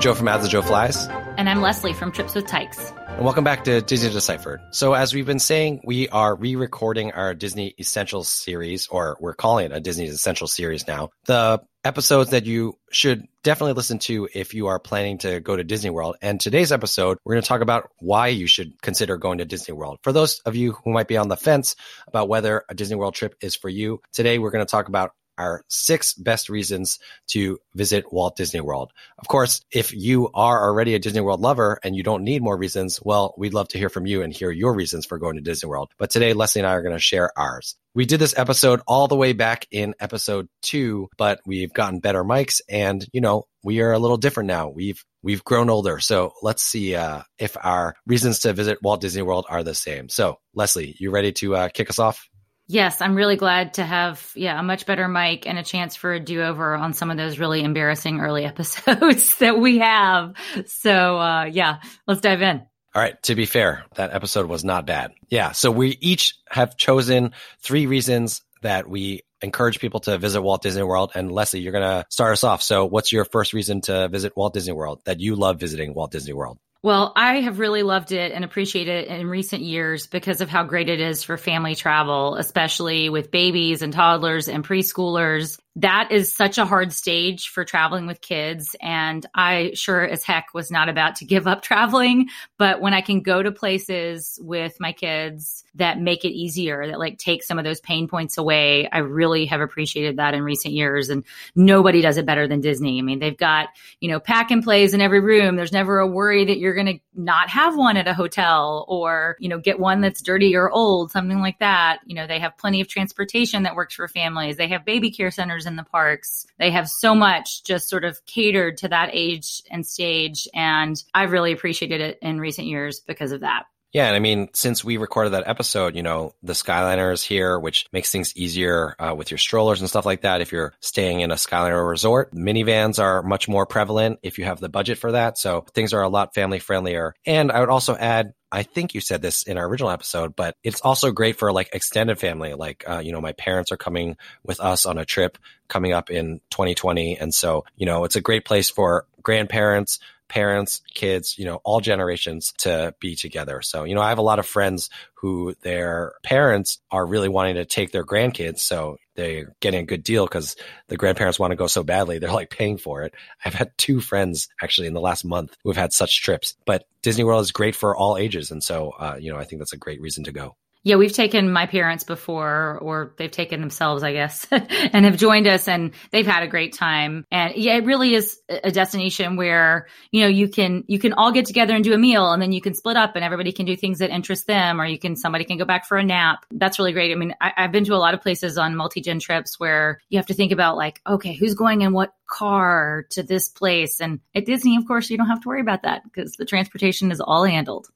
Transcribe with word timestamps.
Joe 0.00 0.14
from 0.14 0.28
As 0.28 0.42
the 0.42 0.48
Joe 0.48 0.62
Flies. 0.62 1.06
And 1.36 1.46
I'm 1.46 1.60
Leslie 1.60 1.92
from 1.92 2.10
Trips 2.10 2.34
with 2.34 2.46
Tykes. 2.46 2.90
And 3.06 3.22
welcome 3.22 3.44
back 3.44 3.64
to 3.64 3.82
Disney 3.82 4.08
Deciphered. 4.08 4.60
So 4.70 4.94
as 4.94 5.12
we've 5.12 5.26
been 5.26 5.38
saying, 5.38 5.82
we 5.84 6.08
are 6.08 6.34
re-recording 6.34 7.12
our 7.12 7.34
Disney 7.34 7.74
Essentials 7.78 8.30
series, 8.30 8.86
or 8.86 9.18
we're 9.20 9.34
calling 9.34 9.66
it 9.66 9.72
a 9.72 9.80
Disney 9.80 10.06
Essentials 10.06 10.54
series 10.54 10.86
now. 10.86 11.10
The 11.26 11.60
episodes 11.84 12.30
that 12.30 12.46
you 12.46 12.78
should 12.90 13.26
definitely 13.42 13.74
listen 13.74 13.98
to 13.98 14.26
if 14.34 14.54
you 14.54 14.68
are 14.68 14.78
planning 14.78 15.18
to 15.18 15.40
go 15.40 15.54
to 15.54 15.64
Disney 15.64 15.90
World. 15.90 16.16
And 16.22 16.40
today's 16.40 16.72
episode, 16.72 17.18
we're 17.22 17.34
going 17.34 17.42
to 17.42 17.48
talk 17.48 17.60
about 17.60 17.90
why 17.98 18.28
you 18.28 18.46
should 18.46 18.80
consider 18.80 19.18
going 19.18 19.38
to 19.38 19.44
Disney 19.44 19.74
World. 19.74 19.98
For 20.02 20.12
those 20.12 20.40
of 20.46 20.56
you 20.56 20.72
who 20.72 20.92
might 20.92 21.08
be 21.08 21.18
on 21.18 21.28
the 21.28 21.36
fence 21.36 21.76
about 22.06 22.30
whether 22.30 22.64
a 22.70 22.74
Disney 22.74 22.96
World 22.96 23.14
trip 23.14 23.34
is 23.42 23.54
for 23.54 23.68
you, 23.68 24.00
today 24.14 24.38
we're 24.38 24.50
going 24.50 24.64
to 24.64 24.70
talk 24.70 24.88
about 24.88 25.12
our 25.40 25.64
six 25.68 26.12
best 26.12 26.50
reasons 26.50 26.98
to 27.28 27.58
visit 27.74 28.12
Walt 28.12 28.36
Disney 28.36 28.60
World. 28.60 28.92
Of 29.18 29.26
course, 29.26 29.62
if 29.72 29.94
you 29.94 30.28
are 30.34 30.68
already 30.68 30.94
a 30.94 30.98
Disney 30.98 31.22
World 31.22 31.40
lover 31.40 31.78
and 31.82 31.96
you 31.96 32.02
don't 32.02 32.24
need 32.24 32.42
more 32.42 32.56
reasons, 32.56 33.00
well, 33.02 33.34
we'd 33.38 33.54
love 33.54 33.68
to 33.68 33.78
hear 33.78 33.88
from 33.88 34.06
you 34.06 34.22
and 34.22 34.32
hear 34.32 34.50
your 34.50 34.74
reasons 34.74 35.06
for 35.06 35.18
going 35.18 35.36
to 35.36 35.40
Disney 35.40 35.68
World. 35.68 35.90
But 35.98 36.10
today, 36.10 36.34
Leslie 36.34 36.60
and 36.60 36.68
I 36.68 36.74
are 36.74 36.82
going 36.82 36.94
to 36.94 37.00
share 37.00 37.30
ours. 37.36 37.76
We 37.94 38.04
did 38.04 38.20
this 38.20 38.38
episode 38.38 38.82
all 38.86 39.08
the 39.08 39.16
way 39.16 39.32
back 39.32 39.66
in 39.70 39.94
episode 39.98 40.48
two, 40.62 41.08
but 41.16 41.40
we've 41.46 41.72
gotten 41.72 42.00
better 42.00 42.22
mics 42.22 42.60
and, 42.68 43.04
you 43.12 43.20
know, 43.20 43.44
we 43.64 43.80
are 43.80 43.92
a 43.92 43.98
little 43.98 44.16
different 44.16 44.46
now. 44.46 44.68
We've 44.68 45.02
we've 45.22 45.44
grown 45.44 45.70
older. 45.70 46.00
So 46.00 46.32
let's 46.42 46.62
see 46.62 46.94
uh, 46.94 47.22
if 47.38 47.56
our 47.62 47.94
reasons 48.06 48.40
to 48.40 48.52
visit 48.52 48.82
Walt 48.82 49.00
Disney 49.00 49.22
World 49.22 49.46
are 49.48 49.62
the 49.62 49.74
same. 49.74 50.08
So, 50.08 50.38
Leslie, 50.54 50.96
you 50.98 51.10
ready 51.10 51.32
to 51.32 51.56
uh, 51.56 51.68
kick 51.68 51.90
us 51.90 51.98
off? 51.98 52.28
Yes, 52.72 53.00
I'm 53.00 53.16
really 53.16 53.34
glad 53.34 53.74
to 53.74 53.84
have 53.84 54.30
yeah 54.36 54.60
a 54.60 54.62
much 54.62 54.86
better 54.86 55.08
mic 55.08 55.44
and 55.44 55.58
a 55.58 55.64
chance 55.64 55.96
for 55.96 56.12
a 56.12 56.20
do 56.20 56.40
over 56.40 56.76
on 56.76 56.92
some 56.92 57.10
of 57.10 57.16
those 57.16 57.36
really 57.40 57.64
embarrassing 57.64 58.20
early 58.20 58.44
episodes 58.52 59.38
that 59.38 59.58
we 59.58 59.78
have. 59.78 60.34
So 60.66 61.18
uh, 61.18 61.44
yeah, 61.46 61.78
let's 62.06 62.20
dive 62.20 62.42
in. 62.42 62.58
All 62.94 63.02
right. 63.02 63.20
To 63.24 63.34
be 63.34 63.44
fair, 63.46 63.86
that 63.96 64.14
episode 64.14 64.46
was 64.46 64.62
not 64.62 64.86
bad. 64.86 65.10
Yeah. 65.28 65.50
So 65.50 65.72
we 65.72 65.98
each 66.00 66.36
have 66.48 66.76
chosen 66.76 67.32
three 67.60 67.86
reasons 67.86 68.42
that 68.62 68.88
we 68.88 69.22
encourage 69.42 69.80
people 69.80 69.98
to 70.00 70.16
visit 70.18 70.40
Walt 70.40 70.62
Disney 70.62 70.84
World. 70.84 71.10
And 71.16 71.32
Leslie, 71.32 71.60
you're 71.60 71.72
going 71.72 71.82
to 71.82 72.06
start 72.08 72.34
us 72.34 72.44
off. 72.44 72.62
So 72.62 72.84
what's 72.84 73.10
your 73.10 73.24
first 73.24 73.52
reason 73.52 73.80
to 73.82 74.08
visit 74.08 74.36
Walt 74.36 74.54
Disney 74.54 74.74
World 74.74 75.00
that 75.06 75.18
you 75.18 75.34
love 75.34 75.58
visiting 75.58 75.92
Walt 75.92 76.12
Disney 76.12 76.34
World? 76.34 76.58
Well, 76.82 77.12
I 77.14 77.40
have 77.40 77.58
really 77.58 77.82
loved 77.82 78.10
it 78.10 78.32
and 78.32 78.42
appreciated 78.42 79.04
it 79.04 79.08
in 79.08 79.28
recent 79.28 79.62
years 79.62 80.06
because 80.06 80.40
of 80.40 80.48
how 80.48 80.64
great 80.64 80.88
it 80.88 80.98
is 80.98 81.22
for 81.22 81.36
family 81.36 81.74
travel, 81.74 82.36
especially 82.36 83.10
with 83.10 83.30
babies 83.30 83.82
and 83.82 83.92
toddlers 83.92 84.48
and 84.48 84.66
preschoolers 84.66 85.60
that 85.76 86.10
is 86.10 86.34
such 86.34 86.58
a 86.58 86.64
hard 86.64 86.92
stage 86.92 87.48
for 87.48 87.64
traveling 87.64 88.06
with 88.06 88.20
kids. 88.20 88.74
And 88.80 89.24
I 89.34 89.70
sure 89.74 90.02
as 90.02 90.24
heck 90.24 90.52
was 90.52 90.70
not 90.70 90.88
about 90.88 91.16
to 91.16 91.24
give 91.24 91.46
up 91.46 91.62
traveling. 91.70 92.28
But 92.58 92.80
when 92.80 92.92
I 92.92 93.00
can 93.00 93.20
go 93.20 93.42
to 93.42 93.52
places 93.52 94.38
with 94.42 94.78
my 94.80 94.92
kids 94.92 95.64
that 95.76 96.00
make 96.00 96.24
it 96.24 96.32
easier, 96.32 96.86
that 96.88 96.98
like 96.98 97.18
take 97.18 97.44
some 97.44 97.58
of 97.58 97.64
those 97.64 97.80
pain 97.80 98.08
points 98.08 98.36
away, 98.36 98.88
I 98.90 98.98
really 98.98 99.46
have 99.46 99.60
appreciated 99.60 100.16
that 100.16 100.34
in 100.34 100.42
recent 100.42 100.74
years. 100.74 101.08
And 101.08 101.24
nobody 101.54 102.02
does 102.02 102.16
it 102.16 102.26
better 102.26 102.48
than 102.48 102.60
Disney. 102.60 102.98
I 102.98 103.02
mean, 103.02 103.20
they've 103.20 103.36
got, 103.36 103.68
you 104.00 104.10
know, 104.10 104.18
pack 104.18 104.50
and 104.50 104.64
plays 104.64 104.92
in 104.92 105.00
every 105.00 105.20
room. 105.20 105.54
There's 105.54 105.72
never 105.72 106.00
a 106.00 106.06
worry 106.06 106.44
that 106.46 106.58
you're 106.58 106.74
going 106.74 106.86
to 106.86 106.98
not 107.14 107.48
have 107.48 107.76
one 107.76 107.96
at 107.96 108.08
a 108.08 108.14
hotel 108.14 108.84
or, 108.88 109.36
you 109.38 109.48
know, 109.48 109.58
get 109.58 109.78
one 109.78 110.00
that's 110.00 110.20
dirty 110.20 110.56
or 110.56 110.70
old, 110.70 111.12
something 111.12 111.40
like 111.40 111.60
that. 111.60 112.00
You 112.06 112.16
know, 112.16 112.26
they 112.26 112.40
have 112.40 112.58
plenty 112.58 112.80
of 112.80 112.88
transportation 112.88 113.62
that 113.62 113.76
works 113.76 113.94
for 113.94 114.08
families. 114.08 114.56
They 114.56 114.68
have 114.68 114.84
baby 114.84 115.10
care 115.12 115.30
centers 115.30 115.59
in 115.66 115.76
the 115.76 115.84
parks. 115.84 116.46
They 116.58 116.70
have 116.70 116.88
so 116.88 117.14
much 117.14 117.64
just 117.64 117.88
sort 117.88 118.04
of 118.04 118.24
catered 118.26 118.78
to 118.78 118.88
that 118.88 119.10
age 119.12 119.62
and 119.70 119.86
stage. 119.86 120.48
And 120.54 121.02
I've 121.14 121.32
really 121.32 121.52
appreciated 121.52 122.00
it 122.00 122.18
in 122.22 122.40
recent 122.40 122.66
years 122.66 123.00
because 123.00 123.32
of 123.32 123.40
that. 123.40 123.64
Yeah, 123.92 124.06
and 124.06 124.14
I 124.14 124.20
mean, 124.20 124.50
since 124.54 124.84
we 124.84 124.98
recorded 124.98 125.30
that 125.30 125.48
episode, 125.48 125.96
you 125.96 126.04
know, 126.04 126.32
the 126.44 126.52
Skyliner 126.52 127.12
is 127.12 127.24
here, 127.24 127.58
which 127.58 127.86
makes 127.92 128.12
things 128.12 128.36
easier 128.36 128.94
uh, 129.00 129.14
with 129.16 129.32
your 129.32 129.38
strollers 129.38 129.80
and 129.80 129.90
stuff 129.90 130.06
like 130.06 130.20
that. 130.20 130.40
If 130.40 130.52
you're 130.52 130.74
staying 130.78 131.22
in 131.22 131.32
a 131.32 131.34
Skyliner 131.34 131.88
resort, 131.88 132.32
minivans 132.32 133.02
are 133.02 133.20
much 133.24 133.48
more 133.48 133.66
prevalent 133.66 134.20
if 134.22 134.38
you 134.38 134.44
have 134.44 134.60
the 134.60 134.68
budget 134.68 134.98
for 134.98 135.10
that. 135.10 135.38
So 135.38 135.64
things 135.74 135.92
are 135.92 136.02
a 136.02 136.08
lot 136.08 136.34
family 136.34 136.60
friendlier. 136.60 137.14
And 137.26 137.50
I 137.50 137.58
would 137.58 137.68
also 137.68 137.96
add, 137.96 138.32
I 138.52 138.62
think 138.62 138.94
you 138.94 139.00
said 139.00 139.22
this 139.22 139.44
in 139.44 139.58
our 139.58 139.66
original 139.66 139.90
episode, 139.90 140.34
but 140.34 140.56
it's 140.64 140.80
also 140.80 141.12
great 141.12 141.36
for 141.36 141.52
like 141.52 141.70
extended 141.72 142.18
family. 142.18 142.54
Like, 142.54 142.84
uh, 142.88 142.98
you 142.98 143.12
know, 143.12 143.20
my 143.20 143.32
parents 143.32 143.70
are 143.70 143.76
coming 143.76 144.16
with 144.44 144.60
us 144.60 144.86
on 144.86 144.98
a 144.98 145.04
trip 145.04 145.38
coming 145.68 145.92
up 145.92 146.10
in 146.10 146.40
2020. 146.50 147.18
And 147.18 147.32
so, 147.32 147.64
you 147.76 147.86
know, 147.86 148.04
it's 148.04 148.16
a 148.16 148.20
great 148.20 148.44
place 148.44 148.68
for 148.68 149.06
grandparents, 149.22 150.00
parents, 150.30 150.80
kids, 150.94 151.36
you 151.36 151.44
know, 151.44 151.60
all 151.64 151.80
generations 151.80 152.54
to 152.58 152.94
be 153.00 153.16
together. 153.16 153.60
So, 153.60 153.84
you 153.84 153.94
know, 153.94 154.00
I 154.00 154.08
have 154.08 154.18
a 154.18 154.22
lot 154.22 154.38
of 154.38 154.46
friends 154.46 154.88
who 155.14 155.54
their 155.60 156.12
parents 156.22 156.78
are 156.90 157.04
really 157.04 157.28
wanting 157.28 157.56
to 157.56 157.66
take 157.66 157.92
their 157.92 158.04
grandkids. 158.06 158.60
So 158.60 158.96
they're 159.16 159.54
getting 159.60 159.80
a 159.80 159.86
good 159.86 160.02
deal 160.02 160.24
because 160.24 160.56
the 160.88 160.96
grandparents 160.96 161.38
want 161.38 161.50
to 161.50 161.56
go 161.56 161.66
so 161.66 161.82
badly. 161.82 162.18
They're 162.18 162.32
like 162.32 162.48
paying 162.48 162.78
for 162.78 163.02
it. 163.02 163.12
I've 163.44 163.54
had 163.54 163.76
two 163.76 164.00
friends 164.00 164.48
actually 164.62 164.86
in 164.86 164.94
the 164.94 165.00
last 165.00 165.24
month 165.24 165.56
who 165.62 165.70
have 165.70 165.76
had 165.76 165.92
such 165.92 166.22
trips, 166.22 166.56
but 166.64 166.84
Disney 167.02 167.24
World 167.24 167.42
is 167.42 167.52
great 167.52 167.76
for 167.76 167.94
all 167.94 168.16
ages. 168.16 168.50
And 168.50 168.62
so, 168.62 168.90
uh, 168.90 169.16
you 169.20 169.30
know, 169.30 169.38
I 169.38 169.44
think 169.44 169.60
that's 169.60 169.74
a 169.74 169.78
great 169.78 170.00
reason 170.00 170.24
to 170.24 170.32
go. 170.32 170.56
Yeah, 170.82 170.96
we've 170.96 171.12
taken 171.12 171.52
my 171.52 171.66
parents 171.66 172.04
before, 172.04 172.78
or 172.80 173.14
they've 173.18 173.30
taken 173.30 173.60
themselves, 173.60 174.02
I 174.02 174.12
guess, 174.12 174.46
and 174.50 175.04
have 175.04 175.18
joined 175.18 175.46
us 175.46 175.68
and 175.68 175.92
they've 176.10 176.26
had 176.26 176.42
a 176.42 176.48
great 176.48 176.72
time. 176.72 177.26
And 177.30 177.54
yeah, 177.54 177.76
it 177.76 177.84
really 177.84 178.14
is 178.14 178.40
a 178.48 178.70
destination 178.70 179.36
where, 179.36 179.88
you 180.10 180.22
know, 180.22 180.28
you 180.28 180.48
can, 180.48 180.84
you 180.86 180.98
can 180.98 181.12
all 181.12 181.32
get 181.32 181.44
together 181.44 181.74
and 181.74 181.84
do 181.84 181.92
a 181.92 181.98
meal 181.98 182.32
and 182.32 182.40
then 182.40 182.52
you 182.52 182.62
can 182.62 182.72
split 182.74 182.96
up 182.96 183.14
and 183.14 183.22
everybody 183.22 183.52
can 183.52 183.66
do 183.66 183.76
things 183.76 183.98
that 183.98 184.08
interest 184.08 184.46
them 184.46 184.80
or 184.80 184.86
you 184.86 184.98
can, 184.98 185.16
somebody 185.16 185.44
can 185.44 185.58
go 185.58 185.66
back 185.66 185.86
for 185.86 185.98
a 185.98 186.02
nap. 186.02 186.46
That's 186.50 186.78
really 186.78 186.92
great. 186.92 187.12
I 187.12 187.14
mean, 187.14 187.34
I, 187.42 187.52
have 187.56 187.72
been 187.72 187.84
to 187.84 187.94
a 187.94 187.96
lot 187.96 188.14
of 188.14 188.22
places 188.22 188.56
on 188.56 188.74
multi-gen 188.74 189.20
trips 189.20 189.60
where 189.60 190.00
you 190.08 190.18
have 190.18 190.26
to 190.26 190.34
think 190.34 190.50
about 190.50 190.78
like, 190.78 191.02
okay, 191.06 191.34
who's 191.34 191.54
going 191.54 191.82
in 191.82 191.92
what 191.92 192.14
car 192.26 193.04
to 193.10 193.22
this 193.22 193.50
place? 193.50 194.00
And 194.00 194.20
at 194.34 194.46
Disney, 194.46 194.76
of 194.76 194.86
course, 194.86 195.10
you 195.10 195.18
don't 195.18 195.28
have 195.28 195.42
to 195.42 195.48
worry 195.48 195.60
about 195.60 195.82
that 195.82 196.04
because 196.04 196.32
the 196.32 196.46
transportation 196.46 197.12
is 197.12 197.20
all 197.20 197.44
handled. 197.44 197.88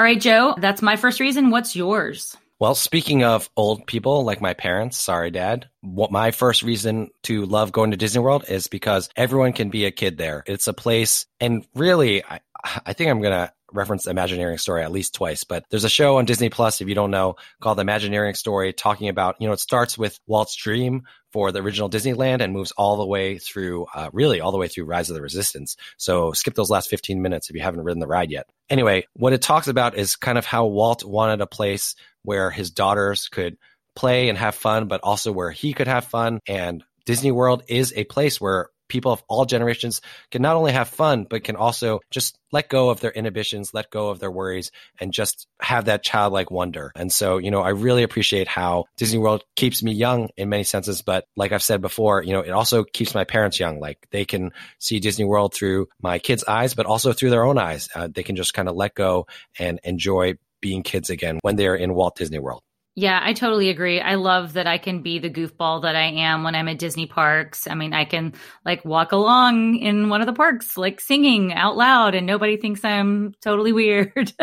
All 0.00 0.04
right, 0.04 0.18
Joe, 0.18 0.54
that's 0.56 0.80
my 0.80 0.96
first 0.96 1.20
reason. 1.20 1.50
What's 1.50 1.76
yours? 1.76 2.34
Well, 2.58 2.74
speaking 2.74 3.22
of 3.22 3.50
old 3.54 3.86
people 3.86 4.24
like 4.24 4.40
my 4.40 4.54
parents, 4.54 4.96
sorry, 4.96 5.30
dad, 5.30 5.68
what 5.82 6.10
my 6.10 6.30
first 6.30 6.62
reason 6.62 7.10
to 7.24 7.44
love 7.44 7.70
going 7.70 7.90
to 7.90 7.98
Disney 7.98 8.22
World 8.22 8.46
is 8.48 8.66
because 8.66 9.10
everyone 9.14 9.52
can 9.52 9.68
be 9.68 9.84
a 9.84 9.90
kid 9.90 10.16
there. 10.16 10.42
It's 10.46 10.68
a 10.68 10.72
place, 10.72 11.26
and 11.38 11.66
really, 11.74 12.24
I, 12.24 12.40
I 12.86 12.94
think 12.94 13.10
I'm 13.10 13.20
going 13.20 13.34
to 13.34 13.52
referenced 13.72 14.06
Imagineering 14.06 14.58
Story 14.58 14.82
at 14.82 14.92
least 14.92 15.14
twice, 15.14 15.44
but 15.44 15.64
there's 15.70 15.84
a 15.84 15.88
show 15.88 16.18
on 16.18 16.24
Disney 16.24 16.50
Plus, 16.50 16.80
if 16.80 16.88
you 16.88 16.94
don't 16.94 17.10
know, 17.10 17.36
called 17.60 17.78
The 17.78 17.82
Imagineering 17.82 18.34
Story, 18.34 18.72
talking 18.72 19.08
about, 19.08 19.36
you 19.40 19.46
know, 19.46 19.52
it 19.52 19.60
starts 19.60 19.96
with 19.96 20.18
Walt's 20.26 20.56
dream 20.56 21.02
for 21.32 21.52
the 21.52 21.60
original 21.60 21.88
Disneyland 21.88 22.40
and 22.40 22.52
moves 22.52 22.72
all 22.72 22.96
the 22.96 23.06
way 23.06 23.38
through, 23.38 23.86
uh, 23.94 24.10
really 24.12 24.40
all 24.40 24.52
the 24.52 24.58
way 24.58 24.68
through 24.68 24.84
Rise 24.84 25.10
of 25.10 25.14
the 25.14 25.22
Resistance. 25.22 25.76
So 25.96 26.32
skip 26.32 26.54
those 26.54 26.70
last 26.70 26.90
15 26.90 27.22
minutes 27.22 27.50
if 27.50 27.56
you 27.56 27.62
haven't 27.62 27.84
ridden 27.84 28.00
the 28.00 28.06
ride 28.06 28.30
yet. 28.30 28.46
Anyway, 28.68 29.06
what 29.14 29.32
it 29.32 29.42
talks 29.42 29.68
about 29.68 29.96
is 29.96 30.16
kind 30.16 30.38
of 30.38 30.44
how 30.44 30.66
Walt 30.66 31.04
wanted 31.04 31.40
a 31.40 31.46
place 31.46 31.94
where 32.22 32.50
his 32.50 32.70
daughters 32.70 33.28
could 33.28 33.56
play 33.94 34.28
and 34.28 34.38
have 34.38 34.54
fun, 34.54 34.88
but 34.88 35.00
also 35.02 35.32
where 35.32 35.50
he 35.50 35.72
could 35.72 35.88
have 35.88 36.04
fun. 36.04 36.40
And 36.46 36.84
Disney 37.06 37.32
World 37.32 37.62
is 37.68 37.92
a 37.96 38.04
place 38.04 38.40
where 38.40 38.70
people 38.90 39.12
of 39.12 39.22
all 39.28 39.46
generations 39.46 40.02
can 40.30 40.42
not 40.42 40.56
only 40.56 40.72
have 40.72 40.88
fun, 40.88 41.26
but 41.28 41.44
can 41.44 41.56
also 41.56 42.00
just 42.10 42.38
let 42.52 42.68
go 42.68 42.90
of 42.90 43.00
their 43.00 43.10
inhibitions, 43.10 43.72
let 43.72 43.90
go 43.90 44.10
of 44.10 44.18
their 44.18 44.30
worries, 44.30 44.70
and 45.00 45.12
just 45.12 45.46
have 45.60 45.86
that 45.86 46.02
childlike 46.02 46.50
wonder. 46.50 46.92
And 46.94 47.10
so, 47.10 47.38
you 47.38 47.50
know, 47.50 47.62
I 47.62 47.70
really 47.70 48.02
appreciate 48.02 48.48
how 48.48 48.84
Disney 48.96 49.18
World 49.18 49.44
keeps 49.56 49.82
me 49.82 49.92
young 49.92 50.28
in 50.36 50.48
many 50.48 50.64
senses. 50.64 51.02
But 51.02 51.24
like 51.36 51.52
I've 51.52 51.62
said 51.62 51.80
before, 51.80 52.22
you 52.22 52.32
know, 52.32 52.40
it 52.40 52.50
also 52.50 52.84
keeps 52.84 53.14
my 53.14 53.24
parents 53.24 53.58
young. 53.58 53.80
Like 53.80 53.98
they 54.10 54.24
can 54.24 54.50
see 54.78 55.00
Disney 55.00 55.24
World 55.24 55.54
through 55.54 55.86
my 56.02 56.18
kids' 56.18 56.44
eyes, 56.44 56.74
but 56.74 56.86
also 56.86 57.12
through 57.12 57.30
their 57.30 57.44
own 57.44 57.58
eyes. 57.58 57.88
Uh, 57.94 58.08
they 58.12 58.22
can 58.22 58.36
just 58.36 58.52
kind 58.52 58.68
of 58.68 58.76
let 58.76 58.94
go 58.94 59.26
and 59.58 59.80
enjoy 59.84 60.34
being 60.60 60.82
kids 60.82 61.10
again 61.10 61.38
when 61.42 61.56
they're 61.56 61.76
in 61.76 61.94
Walt 61.94 62.16
Disney 62.16 62.38
World. 62.38 62.62
Yeah, 63.00 63.18
I 63.22 63.32
totally 63.32 63.70
agree. 63.70 63.98
I 63.98 64.16
love 64.16 64.52
that 64.52 64.66
I 64.66 64.76
can 64.76 65.00
be 65.00 65.18
the 65.18 65.30
goofball 65.30 65.80
that 65.82 65.96
I 65.96 66.02
am 66.02 66.44
when 66.44 66.54
I'm 66.54 66.68
at 66.68 66.78
Disney 66.78 67.06
parks. 67.06 67.66
I 67.66 67.74
mean, 67.74 67.94
I 67.94 68.04
can 68.04 68.34
like 68.66 68.84
walk 68.84 69.12
along 69.12 69.76
in 69.76 70.10
one 70.10 70.20
of 70.20 70.26
the 70.26 70.34
parks, 70.34 70.76
like 70.76 71.00
singing 71.00 71.54
out 71.54 71.78
loud, 71.78 72.14
and 72.14 72.26
nobody 72.26 72.58
thinks 72.58 72.84
I'm 72.84 73.32
totally 73.40 73.72
weird. 73.80 74.34